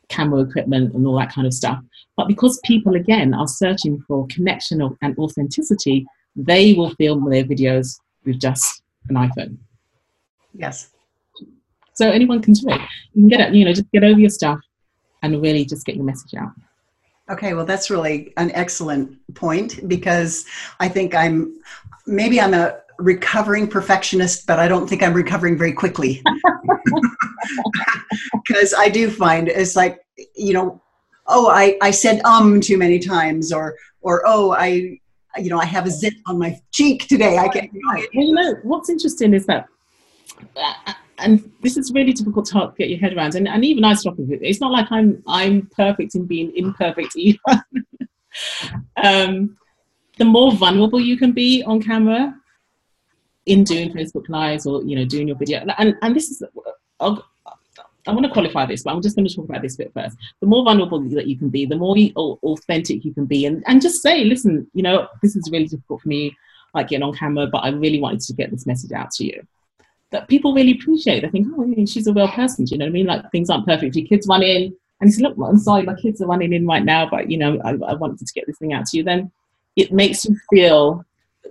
[0.09, 1.81] camera equipment and all that kind of stuff.
[2.17, 7.99] But because people again are searching for connection and authenticity, they will film their videos
[8.25, 9.57] with just an iPhone.
[10.55, 10.91] Yes.
[11.95, 12.81] So anyone can do it.
[13.13, 14.61] You can get it, you know, just get over your stuff
[15.23, 16.51] and really just get your message out.
[17.31, 20.45] Okay, well, that's really an excellent point because
[20.81, 21.59] I think I'm
[22.07, 26.23] maybe I'm a recovering perfectionist, but I don't think I'm recovering very quickly.
[28.47, 30.01] Because I do find it's like,
[30.37, 30.81] you know,
[31.27, 34.99] oh, I, I said um too many times, or or oh, I
[35.37, 37.39] you know, I have a zit on my cheek today.
[37.39, 37.69] I can.
[37.73, 39.67] Well, you know, what's interesting is that
[40.57, 43.35] uh, and this is really difficult to get your head around.
[43.35, 44.47] And, and even I struggle with it.
[44.47, 47.39] It's not like I'm I'm perfect in being imperfect either.
[49.03, 49.57] um,
[50.19, 52.35] the more vulnerable you can be on camera
[53.47, 56.43] in doing Facebook lives or you know doing your video, and and this is.
[57.01, 57.25] I'll,
[58.07, 60.19] I want to qualify this, but I'm just going to talk about this bit first.
[60.41, 63.81] The more vulnerable that you can be, the more authentic you can be, and, and
[63.81, 66.37] just say, listen, you know, this is really difficult for me,
[66.75, 69.47] like getting on camera, but I really wanted to get this message out to you
[70.15, 71.21] that people really appreciate.
[71.21, 72.65] They think, oh, she's a real person.
[72.65, 73.07] Do you know what I mean?
[73.07, 73.97] Like things aren't perfect.
[73.97, 76.67] Your kids run in, and you say, look, I'm sorry, my kids are running in
[76.67, 79.03] right now, but you know, I, I wanted to get this thing out to you.
[79.03, 79.33] Then
[79.77, 81.05] it makes you feel,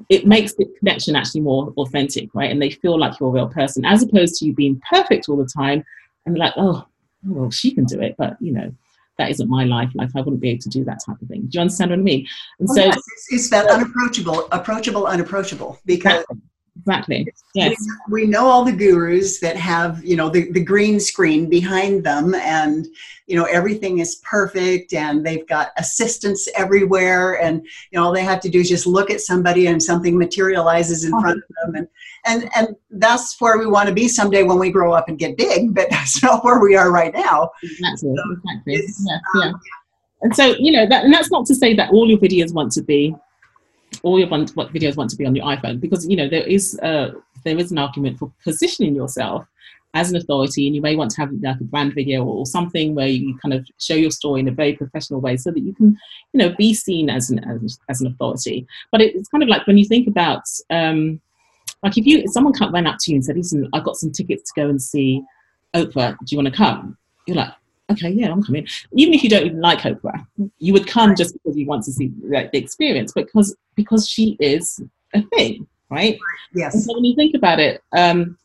[0.09, 2.51] it makes the connection actually more authentic, right?
[2.51, 5.37] And they feel like you're a real person, as opposed to you being perfect all
[5.37, 5.83] the time
[6.25, 6.85] and like, oh,
[7.25, 8.73] well, she can do it, but you know,
[9.17, 9.89] that isn't my life.
[9.93, 11.41] Like I wouldn't be able to do that type of thing.
[11.41, 12.25] Do you understand what I mean?
[12.59, 12.97] And oh, so yes.
[12.97, 16.37] it's, it's, that unapproachable, approachable, unapproachable because exactly
[16.79, 17.75] exactly yes
[18.09, 22.03] we, we, know all the gurus that have you know the, the green screen behind
[22.03, 22.87] them and
[23.27, 28.23] you know everything is perfect and they've got assistants everywhere and you know all they
[28.23, 31.75] have to do is just look at somebody and something materializes in front of them
[31.75, 31.87] and
[32.25, 35.37] and and that's where we want to be someday when we grow up and get
[35.37, 38.81] big but that's not where we are right now exactly, so exactly.
[39.05, 39.49] Yeah, yeah.
[39.49, 39.61] Um,
[40.23, 42.71] and so you know that and that's not to say that all your videos want
[42.73, 43.15] to be
[44.03, 46.79] all your what videos want to be on your iPhone because you know there is
[46.79, 47.11] uh,
[47.43, 49.45] there is an argument for positioning yourself
[49.95, 52.95] as an authority and you may want to have like a brand video or something
[52.95, 55.73] where you kind of show your story in a very professional way so that you
[55.73, 55.97] can
[56.33, 58.67] you know be seen as an as, as an authority.
[58.91, 61.21] But it, it's kind of like when you think about um,
[61.81, 64.11] like if you if someone ran up to you and said listen i've got some
[64.11, 65.21] tickets to go and see
[65.73, 66.17] oprah.
[66.19, 66.97] Do you want to come?
[67.27, 67.53] You're like
[67.91, 68.67] okay, yeah, I'm coming.
[68.93, 70.25] Even if you don't even like Oprah,
[70.59, 74.37] you would come just because you want to see the, the experience, because because she
[74.39, 74.81] is
[75.13, 76.17] a thing, right?
[76.53, 76.73] Yes.
[76.73, 78.37] And so when you think about it, um,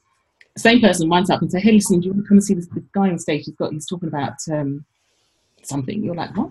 [0.56, 2.54] same person winds up and say, "Hey, listen, do you want to come and see
[2.54, 3.44] this, this guy on stage?
[3.44, 4.84] He's got he's talking about um,
[5.62, 6.50] something." You're like, "What?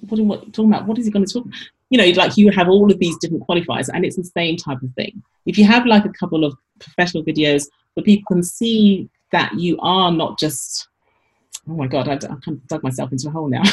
[0.00, 0.86] What are you talking about?
[0.86, 1.46] What is he going to talk?"
[1.90, 4.82] You know, like you have all of these different qualifiers, and it's the same type
[4.82, 5.22] of thing.
[5.46, 9.78] If you have like a couple of professional videos where people can see that you
[9.80, 10.88] are not just
[11.68, 13.62] oh my god, I, I kind of dug myself into a hole now.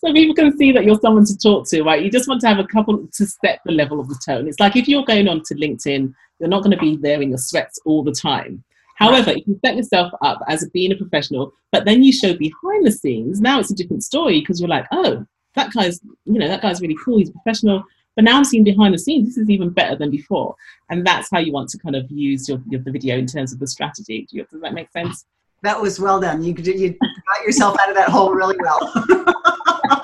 [0.00, 2.02] so people can see that you're someone to talk to, right?
[2.02, 4.48] You just want to have a couple to set the level of the tone.
[4.48, 7.30] It's like if you're going on to LinkedIn, you're not going to be there in
[7.30, 8.64] your sweats all the time.
[8.96, 12.86] However, if you set yourself up as being a professional, but then you show behind
[12.86, 16.48] the scenes, now it's a different story because you're like, oh, that guy's, you know,
[16.48, 17.18] that guy's really cool.
[17.18, 17.84] He's professional.
[18.16, 20.56] But now I'm seeing behind the scenes, this is even better than before.
[20.88, 23.52] And that's how you want to kind of use your, your the video in terms
[23.52, 24.26] of the strategy.
[24.32, 25.26] Does that make sense?
[25.62, 26.42] That was well done.
[26.42, 28.92] You, you got yourself out of that hole really well.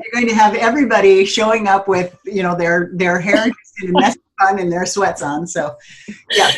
[0.00, 3.44] You're going to have everybody showing up with, you know, their their hair
[3.82, 5.46] in a mess fun and their sweats on.
[5.46, 5.76] So,
[6.30, 6.50] yeah,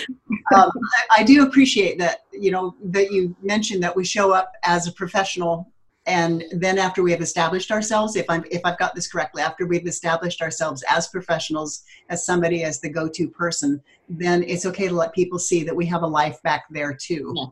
[0.55, 0.71] um,
[1.11, 2.21] I, I, do appreciate that.
[2.33, 5.71] You know that you mentioned that we show up as a professional
[6.07, 9.67] and then after we have established ourselves if i'm if i've got this correctly after
[9.67, 14.95] we've established ourselves as professionals as somebody as the go-to person then it's okay to
[14.95, 17.45] let people see that we have a life back there too yeah,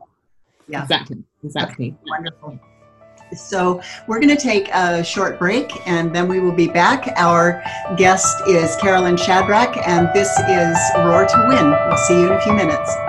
[0.67, 0.81] yeah.
[0.81, 2.59] exactly exactly wonderful
[3.35, 7.13] so we're going to take a short break and then we will be back.
[7.15, 7.63] Our
[7.95, 11.69] guest is Carolyn Shadrach, and this is Roar to Win.
[11.69, 13.08] We'll see you in a few minutes.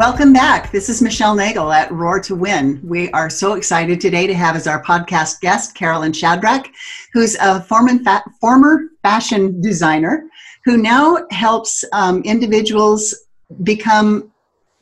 [0.00, 0.72] Welcome back.
[0.72, 2.80] This is Michelle Nagel at Roar to Win.
[2.82, 6.68] We are so excited today to have as our podcast guest Carolyn Shadrach,
[7.12, 10.24] who's a former, fashion designer
[10.64, 13.14] who now helps um, individuals
[13.62, 14.32] become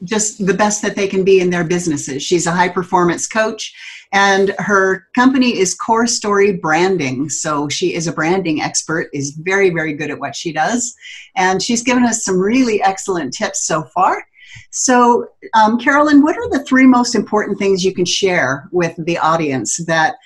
[0.04, 2.22] just the best that they can be in their businesses.
[2.22, 3.74] She's a high performance coach
[4.12, 7.28] and her company is Core Story Branding.
[7.28, 10.94] So she is a branding expert, is very, very good at what she does.
[11.34, 14.24] And she's given us some really excellent tips so far.
[14.70, 19.18] So, um, Carolyn, what are the three most important things you can share with the
[19.18, 20.16] audience that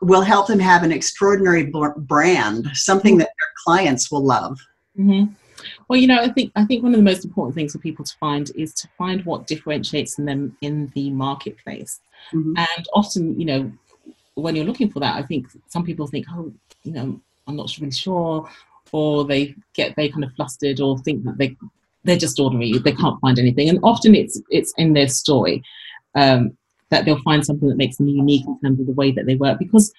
[0.00, 4.58] will help them have an extraordinary brand, something that their clients will love?
[4.98, 5.32] Mm-hmm.
[5.88, 8.04] Well, you know, I think I think one of the most important things for people
[8.04, 12.00] to find is to find what differentiates them in the marketplace.
[12.32, 12.54] Mm-hmm.
[12.56, 13.72] And often, you know,
[14.34, 17.76] when you're looking for that, I think some people think, oh, you know, I'm not
[17.78, 18.48] really sure,
[18.90, 21.56] or they get very kind of flustered or think that they
[22.04, 22.78] they're just ordinary.
[22.78, 25.62] They can't find anything, and often it's it's in their story
[26.14, 26.56] um,
[26.90, 29.36] that they'll find something that makes them unique in terms of the way that they
[29.36, 29.58] work.
[29.58, 29.92] Because,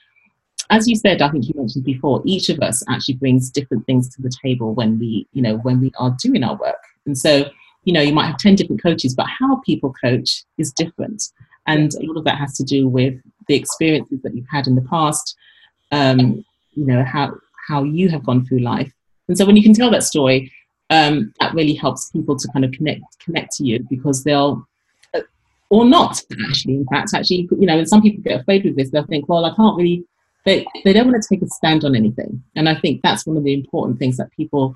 [0.69, 4.13] as you said, I think you mentioned before, each of us actually brings different things
[4.15, 7.49] to the table when we you know when we are doing our work, and so
[7.83, 11.23] you know you might have ten different coaches, but how people coach is different,
[11.67, 13.15] and a lot of that has to do with
[13.47, 15.35] the experiences that you've had in the past.
[15.91, 17.35] Um, you know how
[17.67, 18.91] how you have gone through life,
[19.29, 20.51] and so when you can tell that story
[20.93, 24.67] um, that really helps people to kind of connect connect to you because they'll
[25.13, 25.21] uh,
[25.69, 28.89] or not actually in fact actually you know and some people get afraid with this.
[28.89, 30.05] They'll think well i can't really
[30.45, 32.43] they, they don't want to take a stand on anything.
[32.55, 34.75] And i think that's one of the important things that people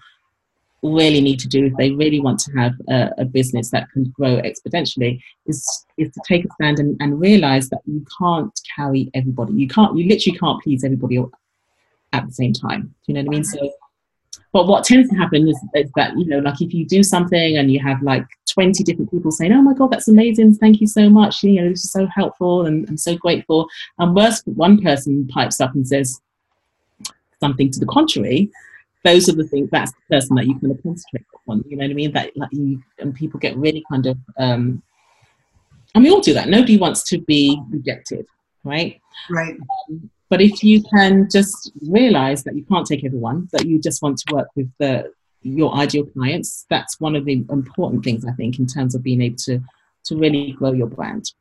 [0.83, 4.05] really need to do if they really want to have a, a business that can
[4.15, 9.09] grow exponentially is is to take a stand and, and realize that you can't carry
[9.13, 9.53] everybody.
[9.53, 11.23] You can't you literally can't please everybody
[12.13, 12.81] at the same time.
[12.83, 13.43] Do you know what i mean?
[13.43, 13.71] So
[14.53, 17.57] but what tends to happen is, is, that, you know, like if you do something
[17.57, 20.55] and you have like 20 different people saying, oh my God, that's amazing.
[20.55, 21.43] Thank you so much.
[21.43, 23.67] You know, this is so helpful and I'm so grateful.
[23.99, 26.19] And worse, one person pipes up and says
[27.39, 28.49] something to the contrary.
[29.03, 31.63] Those are the things, that's the person that you kind of concentrate on.
[31.67, 32.11] You know what I mean?
[32.13, 34.81] That like you, and people get really kind of, um,
[35.93, 36.49] and we all do that.
[36.49, 38.25] Nobody wants to be rejected,
[38.63, 38.99] right?
[39.29, 39.55] Right.
[39.89, 44.01] Um, but if you can just realize that you can't take everyone, that you just
[44.01, 45.11] want to work with the
[45.43, 49.21] your ideal clients, that's one of the important things I think in terms of being
[49.21, 49.59] able to
[50.05, 51.31] to really grow your brand.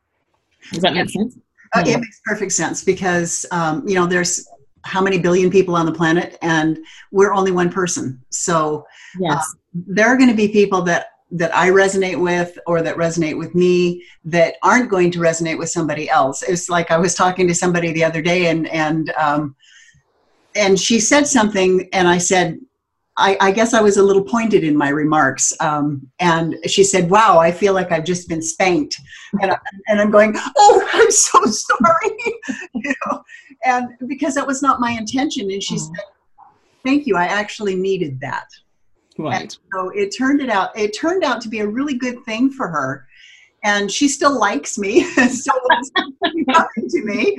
[0.71, 1.37] Does that make sense?
[1.75, 4.47] Uh, it makes perfect sense because um, you know there's
[4.83, 6.79] how many billion people on the planet, and
[7.11, 8.21] we're only one person.
[8.29, 8.85] So
[9.19, 9.37] yes.
[9.37, 9.43] Uh,
[9.85, 13.53] there are going to be people that that I resonate with or that resonate with
[13.53, 16.41] me that aren't going to resonate with somebody else.
[16.43, 19.55] It's like I was talking to somebody the other day and and um,
[20.55, 22.59] and she said something and I said,
[23.17, 25.51] I, I guess I was a little pointed in my remarks.
[25.59, 28.95] Um, and she said, wow, I feel like I've just been spanked.
[29.41, 32.17] And, I, and I'm going, oh, I'm so sorry.
[32.75, 33.23] you know,
[33.65, 35.49] and because that was not my intention.
[35.49, 35.79] And she mm.
[35.79, 36.05] said,
[36.85, 37.17] thank you.
[37.17, 38.47] I actually needed that.
[39.17, 39.41] Right.
[39.41, 40.77] And so it turned it out.
[40.77, 43.07] It turned out to be a really good thing for her,
[43.63, 45.59] and she still likes me, still
[46.23, 47.37] to me.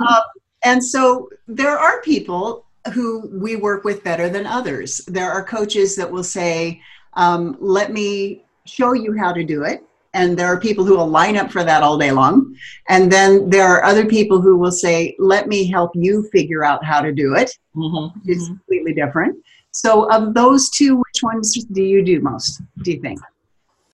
[0.00, 0.20] Uh,
[0.64, 2.64] and so there are people
[2.94, 4.98] who we work with better than others.
[5.06, 6.80] There are coaches that will say,
[7.14, 11.06] um, "Let me show you how to do it." And there are people who will
[11.06, 12.56] line up for that all day long.
[12.88, 16.84] And then there are other people who will say, let me help you figure out
[16.84, 17.52] how to do it.
[17.76, 18.18] Mm-hmm.
[18.28, 18.54] It's mm-hmm.
[18.54, 19.36] completely different.
[19.72, 22.62] So, of those two, which ones do you do most?
[22.82, 23.20] Do you think?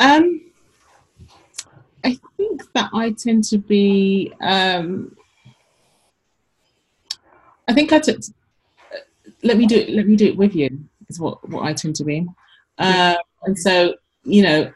[0.00, 0.40] Um,
[2.04, 4.32] I think that I tend to be.
[4.40, 5.16] Um,
[7.68, 8.20] I think I took.
[9.42, 9.90] Let me do it.
[9.90, 10.78] Let me do it with you.
[11.08, 12.26] Is what what I tend to be,
[12.78, 14.70] um, and so you know,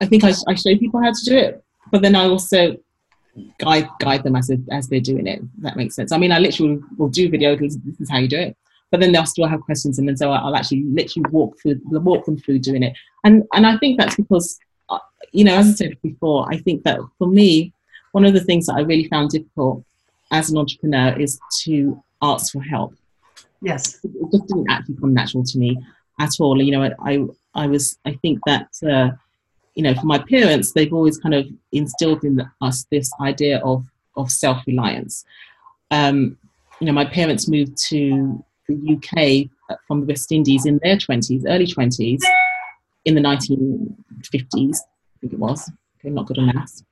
[0.00, 2.76] I think I, I show people how to do it, but then I also
[3.58, 5.40] guide guide them as they, as they're doing it.
[5.62, 6.12] That makes sense.
[6.12, 7.58] I mean, I literally will do videos.
[7.84, 8.56] This is how you do it
[8.92, 12.26] but then they'll still have questions, and then so I'll actually literally walk through walk
[12.26, 12.94] them through doing it.
[13.24, 14.58] And and I think that's because,
[14.90, 15.00] uh,
[15.32, 17.72] you know, as I said before, I think that for me,
[18.12, 19.82] one of the things that I really found difficult
[20.30, 22.94] as an entrepreneur is to ask for help.
[23.62, 25.78] Yes, it just didn't actually come natural to me
[26.20, 26.60] at all.
[26.62, 29.10] You know, I I was, I think that, uh,
[29.74, 33.84] you know, for my parents, they've always kind of instilled in us this idea of,
[34.16, 35.24] of self reliance.
[35.90, 36.38] Um,
[36.80, 38.44] you know, my parents moved to
[38.80, 42.20] the UK uh, from the West Indies in their 20s, early 20s,
[43.04, 45.70] in the 1950s, I think it was.
[45.98, 46.82] Okay, not good on maths.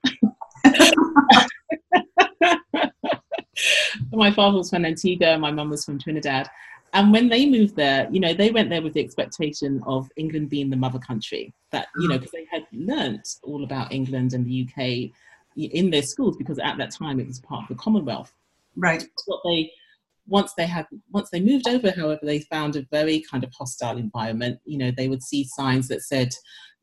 [4.13, 6.49] my father was from Antigua, my mum was from Trinidad.
[6.93, 10.51] And when they moved there, you know, they went there with the expectation of England
[10.51, 11.55] being the mother country.
[11.71, 15.13] That, you know, because they had learnt all about England and the UK
[15.57, 18.33] in their schools because at that time it was part of the Commonwealth.
[18.77, 19.05] Right.
[19.27, 19.73] What they
[20.31, 23.99] once they had once they moved over, however, they found a very kind of hostile
[23.99, 24.61] environment.
[24.65, 26.33] You know, they would see signs that said,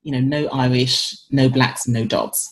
[0.03, 2.49] you know, no Irish, no blacks, no dogs.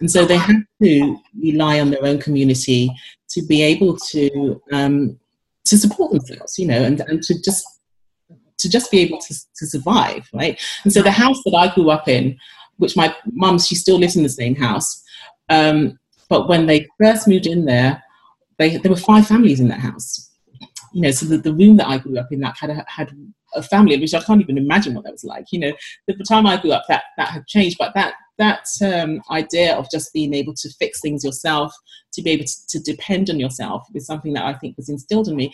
[0.00, 2.90] And so they had to rely on their own community
[3.30, 5.18] to be able to um,
[5.66, 7.64] to support themselves, you know, and, and to just
[8.58, 10.60] to just be able to, to survive, right?
[10.82, 12.36] And so the house that I grew up in,
[12.78, 15.00] which my mum, she still lives in the same house,
[15.48, 15.96] um,
[16.28, 18.02] but when they first moved in there,
[18.58, 20.27] they, there were five families in that house.
[20.92, 23.12] You know, so the, the room that I grew up in that had a, had
[23.54, 25.46] a family, which I can't even imagine what that was like.
[25.52, 25.72] You know,
[26.06, 29.90] the, time I grew up, that that had changed, but that that um, idea of
[29.90, 31.74] just being able to fix things yourself,
[32.12, 35.28] to be able to, to depend on yourself, was something that I think was instilled
[35.28, 35.52] in me,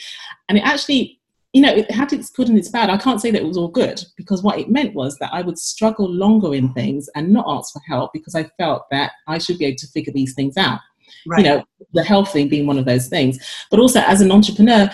[0.48, 1.20] and it actually
[1.54, 2.90] you know, it had its good and its bad.
[2.90, 5.40] I can't say that it was all good because what it meant was that I
[5.40, 9.38] would struggle longer in things and not ask for help because I felt that I
[9.38, 10.80] should be able to figure these things out.
[11.26, 11.44] Right.
[11.44, 13.38] You know, the health thing being one of those things.
[13.70, 14.90] But also as an entrepreneur,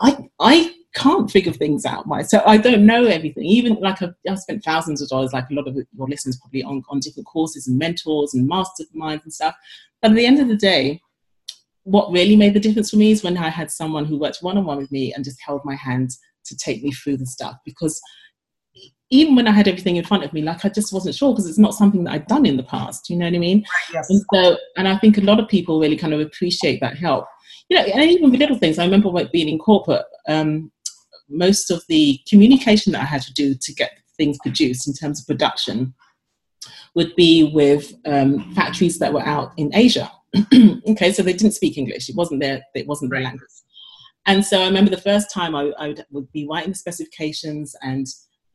[0.00, 2.42] I I can't figure things out myself.
[2.42, 3.44] So I don't know everything.
[3.44, 6.62] Even like I've, I've, spent thousands of dollars, like a lot of your listeners probably
[6.62, 9.54] on, on different courses and mentors and masterminds and stuff.
[10.00, 11.02] But at the end of the day,
[11.82, 14.56] what really made the difference for me is when I had someone who worked one
[14.56, 16.10] on one with me and just held my hand
[16.46, 17.56] to take me through the stuff.
[17.64, 18.00] Because
[19.10, 21.46] even when I had everything in front of me, like I just wasn't sure because
[21.46, 23.08] it's not something that I'd done in the past.
[23.08, 23.64] You know what I mean?
[23.92, 24.10] Yes.
[24.10, 27.26] And so, and I think a lot of people really kind of appreciate that help.
[27.68, 28.78] You know, and even with little things.
[28.78, 30.04] I remember being in corporate.
[30.28, 30.72] Um,
[31.28, 35.20] most of the communication that I had to do to get things produced in terms
[35.20, 35.94] of production
[36.94, 40.10] would be with um, factories that were out in Asia.
[40.88, 42.08] okay, so they didn't speak English.
[42.08, 43.50] It wasn't their it wasn't their language.
[44.26, 47.76] And so I remember the first time I, I would, would, be writing the specifications
[47.80, 48.06] and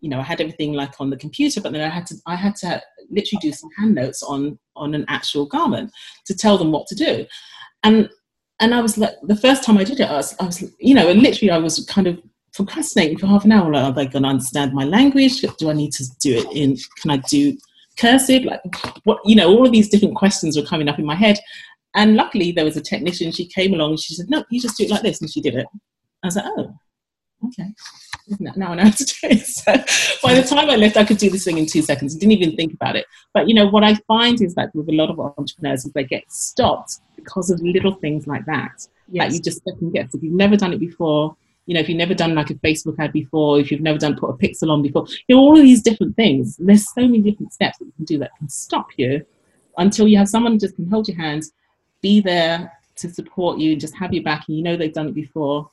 [0.01, 2.35] you know I had everything like on the computer, but then I had to I
[2.35, 5.91] had to literally do some hand notes on on an actual garment
[6.25, 7.25] to tell them what to do.
[7.83, 8.09] And
[8.59, 10.93] and I was like the first time I did it, I was, I was you
[10.93, 12.21] know, and literally I was kind of
[12.53, 13.71] procrastinating for half an hour.
[13.71, 15.41] Like, are they going to understand my language?
[15.41, 16.77] Do I need to do it in?
[17.01, 17.57] Can I do
[17.97, 18.43] cursive?
[18.43, 18.61] Like,
[19.03, 19.19] what?
[19.25, 21.39] You know, all of these different questions were coming up in my head.
[21.95, 23.31] And luckily, there was a technician.
[23.31, 25.41] She came along and she said, "No, you just do it like this," and she
[25.41, 25.67] did it.
[26.23, 26.73] I was like, "Oh,
[27.47, 27.73] okay."
[28.39, 29.45] Now I know to do it.
[29.45, 29.73] So
[30.23, 32.15] by the time I left, I could do this thing in two seconds.
[32.15, 33.05] I didn't even think about it.
[33.33, 36.03] But you know, what I find is that with a lot of entrepreneurs, is they
[36.03, 38.87] get stopped because of little things like that.
[39.09, 39.27] Yes.
[39.27, 40.13] That you just second guess.
[40.13, 42.95] If you've never done it before, you know, if you've never done like a Facebook
[42.99, 45.63] ad before, if you've never done put a pixel on before, you know, all of
[45.63, 46.57] these different things.
[46.57, 49.25] There's so many different steps that you can do that can stop you
[49.77, 51.43] until you have someone just can hold your hand,
[52.01, 55.07] be there to support you, and just have your back, and you know they've done
[55.07, 55.69] it before.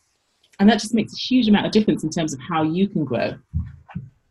[0.59, 3.05] And that just makes a huge amount of difference in terms of how you can
[3.05, 3.37] grow.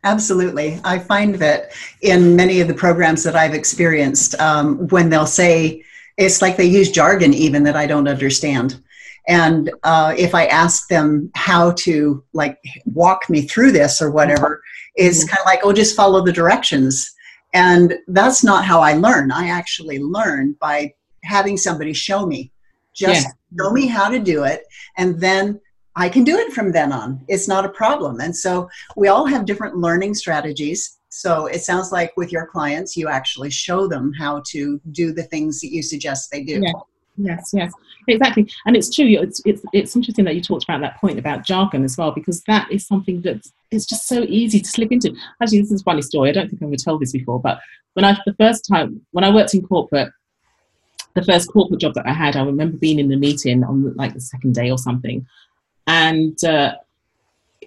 [0.04, 0.80] Absolutely.
[0.84, 1.72] I find that
[2.02, 5.82] in many of the programs that I've experienced, um, when they'll say,
[6.16, 8.80] it's like they use jargon even that I don't understand
[9.28, 14.60] and uh, if i ask them how to like walk me through this or whatever
[14.96, 15.28] it's mm-hmm.
[15.28, 17.14] kind of like oh just follow the directions
[17.54, 22.50] and that's not how i learn i actually learn by having somebody show me
[22.94, 23.64] just yeah.
[23.64, 24.62] show me how to do it
[24.96, 25.60] and then
[25.98, 29.26] i can do it from then on it's not a problem and so we all
[29.26, 34.12] have different learning strategies so it sounds like with your clients you actually show them
[34.18, 36.72] how to do the things that you suggest they do yeah.
[37.20, 37.72] Yes, yes,
[38.06, 39.04] exactly, and it's true.
[39.06, 42.42] It's it's it's interesting that you talked about that point about jargon as well, because
[42.42, 45.12] that is something that it's just so easy to slip into.
[45.42, 46.30] Actually, this is a funny story.
[46.30, 47.58] I don't think I've ever told this before, but
[47.94, 50.12] when I the first time when I worked in corporate,
[51.14, 54.14] the first corporate job that I had, I remember being in the meeting on like
[54.14, 55.26] the second day or something,
[55.88, 56.74] and uh,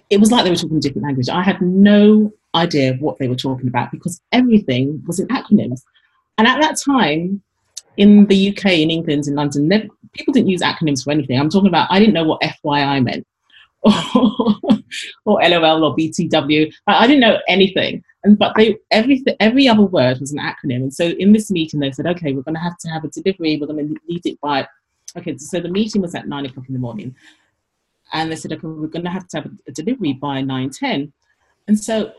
[0.08, 1.28] it was like they were talking a different language.
[1.28, 5.82] I had no idea what they were talking about because everything was in acronyms,
[6.38, 7.42] and at that time
[7.96, 9.68] in the UK, in England, in London,
[10.12, 11.38] people didn't use acronyms for anything.
[11.38, 13.26] I'm talking about, I didn't know what FYI meant
[13.82, 14.54] or,
[15.24, 16.72] or LOL or BTW.
[16.86, 18.02] I, I didn't know anything.
[18.24, 20.76] And, but they, every, every other word was an acronym.
[20.76, 23.08] And so in this meeting, they said, okay, we're going to have to have a
[23.08, 23.58] delivery.
[23.60, 24.66] We're going to need it by,
[25.16, 27.14] okay, so the meeting was at nine o'clock in the morning.
[28.12, 31.12] And they said, okay, we're going to have to have a, delivery by 9.10.
[31.68, 32.12] And so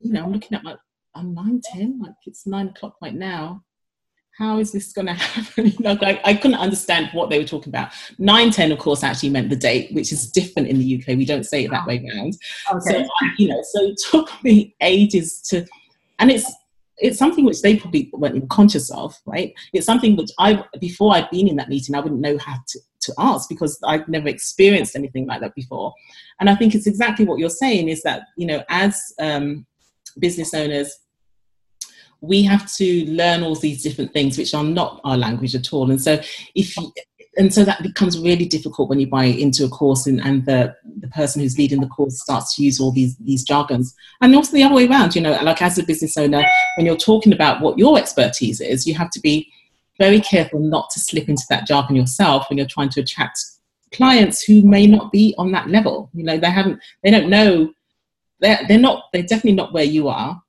[0.00, 0.76] you know, I'm looking at my,
[1.14, 3.62] I'm nine, 10, like it's nine o'clock right now.
[4.36, 5.66] How is this going to happen?
[5.66, 7.90] you know, I, I couldn't understand what they were talking about.
[8.20, 11.16] 9.10, of course, actually meant the date, which is different in the UK.
[11.16, 12.34] We don't say it that way around.
[12.70, 13.04] Oh, okay.
[13.04, 13.08] So,
[13.38, 15.66] you know, so it took me ages to,
[16.20, 16.50] and it's,
[16.98, 19.52] it's something which they probably weren't even conscious of, right?
[19.72, 22.80] It's something which I, before I'd been in that meeting, I wouldn't know how to,
[23.00, 25.94] to ask because I've never experienced anything like that before.
[26.40, 29.66] And I think it's exactly what you're saying is that, you know, as um,
[30.18, 30.94] business owners,
[32.20, 35.90] we have to learn all these different things which are not our language at all.
[35.90, 36.20] And so
[36.54, 36.92] if you,
[37.38, 40.74] and so that becomes really difficult when you buy into a course and, and the,
[41.00, 44.52] the person who's leading the course starts to use all these these jargons and also
[44.52, 46.42] the other way around you know like as a business owner
[46.76, 49.50] when you're talking about what your expertise is you have to be
[49.98, 53.38] very careful not to slip into that jargon yourself when you're trying to attract
[53.92, 57.72] clients who may not be on that level you know they haven't they don't know
[58.40, 60.40] they're, they're not they're definitely not where you are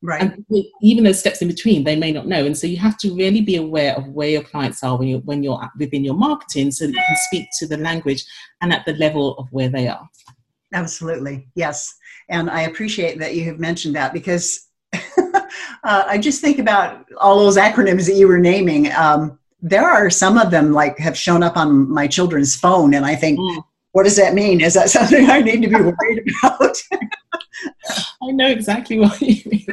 [0.00, 0.22] Right.
[0.22, 0.44] And
[0.80, 2.44] even those steps in between, they may not know.
[2.44, 5.20] And so you have to really be aware of where your clients are when you're,
[5.20, 8.24] when you're within your marketing so that you can speak to the language
[8.60, 10.08] and at the level of where they are.
[10.72, 11.48] Absolutely.
[11.56, 11.92] Yes.
[12.28, 14.68] And I appreciate that you have mentioned that because
[15.84, 18.92] uh, I just think about all those acronyms that you were naming.
[18.92, 23.04] Um, there are some of them like have shown up on my children's phone and
[23.04, 23.64] I think, mm.
[23.92, 24.60] what does that mean?
[24.60, 26.76] Is that something I need to be worried about?
[28.22, 29.66] I know exactly what you mean.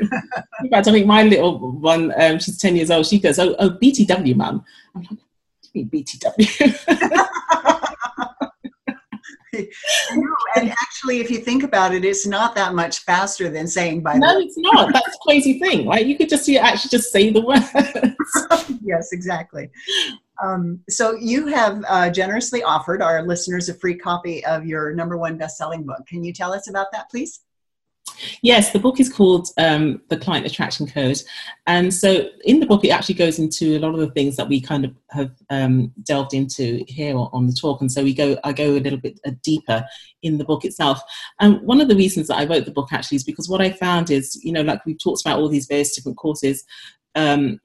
[0.62, 3.56] In fact, I think my little one, um, she's 10 years old, she goes, Oh,
[3.60, 4.64] oh BTW, mum.
[4.96, 5.20] I'm like, What
[5.62, 7.72] do you mean BTW?
[10.56, 14.18] and actually, if you think about it, it's not that much faster than saying by
[14.18, 14.94] No, it's not.
[14.94, 16.06] That's a crazy thing, right?
[16.06, 17.70] You could just you actually just say the words.
[18.84, 19.70] yes, exactly.
[20.44, 25.18] Um, so you have uh, generously offered our listeners a free copy of your number
[25.18, 26.06] one best-selling book.
[26.08, 27.45] Can you tell us about that, please?
[28.42, 31.22] Yes, the book is called um, The Client Attraction Code.
[31.68, 34.48] And so in the book, it actually goes into a lot of the things that
[34.48, 37.82] we kind of have um, delved into here on the talk.
[37.82, 39.86] And so we go, I go a little bit uh, deeper
[40.22, 41.02] in the book itself.
[41.40, 43.72] And one of the reasons that I wrote the book actually is because what I
[43.72, 46.64] found is, you know, like we've talked about all these various different courses,
[47.16, 47.60] um,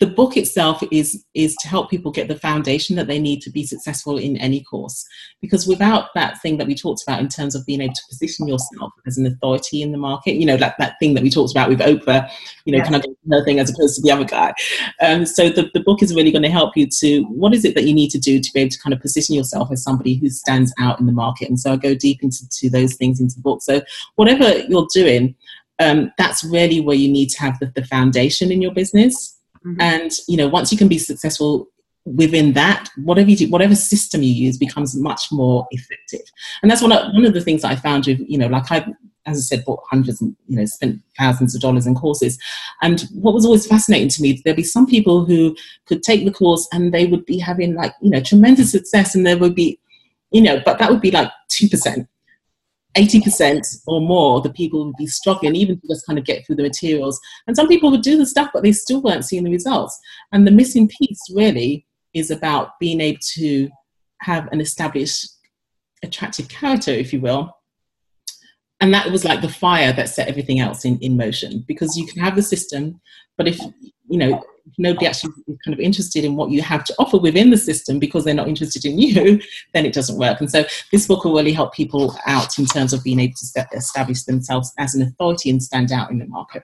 [0.00, 3.50] the book itself is is to help people get the foundation that they need to
[3.50, 5.04] be successful in any course.
[5.40, 8.48] Because without that thing that we talked about in terms of being able to position
[8.48, 11.52] yourself as an authority in the market you know like that thing that we talked
[11.52, 12.28] about with oprah
[12.64, 12.84] you know yeah.
[12.84, 14.52] kind of her thing as opposed to the other guy.
[15.00, 17.74] Um, so the, the book is really going to help you to what is it
[17.74, 20.14] that you need to do to be able to kind of position yourself as somebody
[20.14, 21.48] who stands out in the market?
[21.48, 23.62] And so i go deep into those things into the book.
[23.62, 23.82] So
[24.16, 25.34] whatever you're doing
[25.78, 29.31] um, that's really where you need to have the, the foundation in your business
[29.66, 29.80] Mm-hmm.
[29.80, 31.68] And you know, once you can be successful
[32.04, 36.22] within that, whatever you do, whatever system you use becomes much more effective.
[36.62, 38.70] And that's one of, one of the things that I found with, you know, like
[38.72, 38.84] I,
[39.26, 42.38] as I said, bought hundreds and, you know, spent thousands of dollars in courses.
[42.82, 45.56] And what was always fascinating to me, there'd be some people who
[45.86, 49.24] could take the course and they would be having like, you know, tremendous success and
[49.24, 49.78] there would be,
[50.32, 52.06] you know, but that would be like 2%.
[52.94, 56.56] 80% or more the people would be struggling even to just kind of get through
[56.56, 57.18] the materials.
[57.46, 59.98] And some people would do the stuff, but they still weren't seeing the results.
[60.32, 63.68] And the missing piece really is about being able to
[64.20, 65.26] have an established
[66.02, 67.56] attractive character, if you will.
[68.80, 72.06] And that was like the fire that set everything else in, in motion because you
[72.06, 73.00] can have the system,
[73.38, 73.58] but if
[74.08, 74.42] you know
[74.78, 77.98] nobody actually is kind of interested in what you have to offer within the system
[77.98, 79.40] because they're not interested in you,
[79.74, 80.40] then it doesn't work.
[80.40, 83.66] And so this book will really help people out in terms of being able to
[83.74, 86.62] establish themselves as an authority and stand out in the market.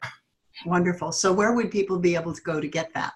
[0.67, 1.13] Wonderful.
[1.13, 3.13] So where would people be able to go to get that?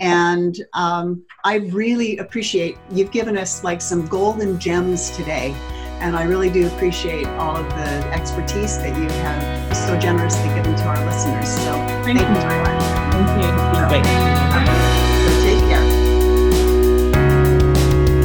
[0.00, 5.52] And um, I really appreciate you've given us like some golden gems today.
[6.00, 10.74] And I really do appreciate all of the expertise that you have so generously given
[10.76, 11.48] to our listeners.
[11.48, 11.72] So
[12.02, 12.82] thank, thank you very much.
[13.90, 14.14] Thank you.
[15.26, 15.84] So take care.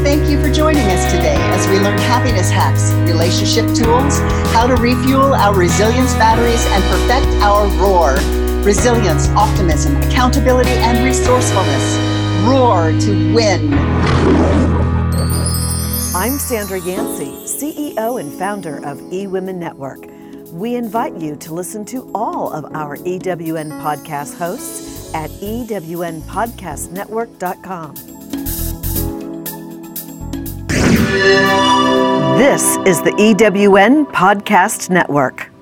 [0.04, 4.20] Thank you for joining us today as we learn happiness hacks, relationship tools,
[4.56, 8.16] how to refuel our resilience batteries, and perfect our roar
[8.66, 11.98] resilience, optimism, accountability, and resourcefulness.
[12.48, 13.72] Roar to win.
[16.16, 20.06] I'm Sandra Yancey, CEO and founder of eWomen Network.
[20.52, 27.96] We invite you to listen to all of our EWN podcast hosts at ewnpodcastnetwork.com.
[32.38, 35.55] This is the EWN Podcast Network.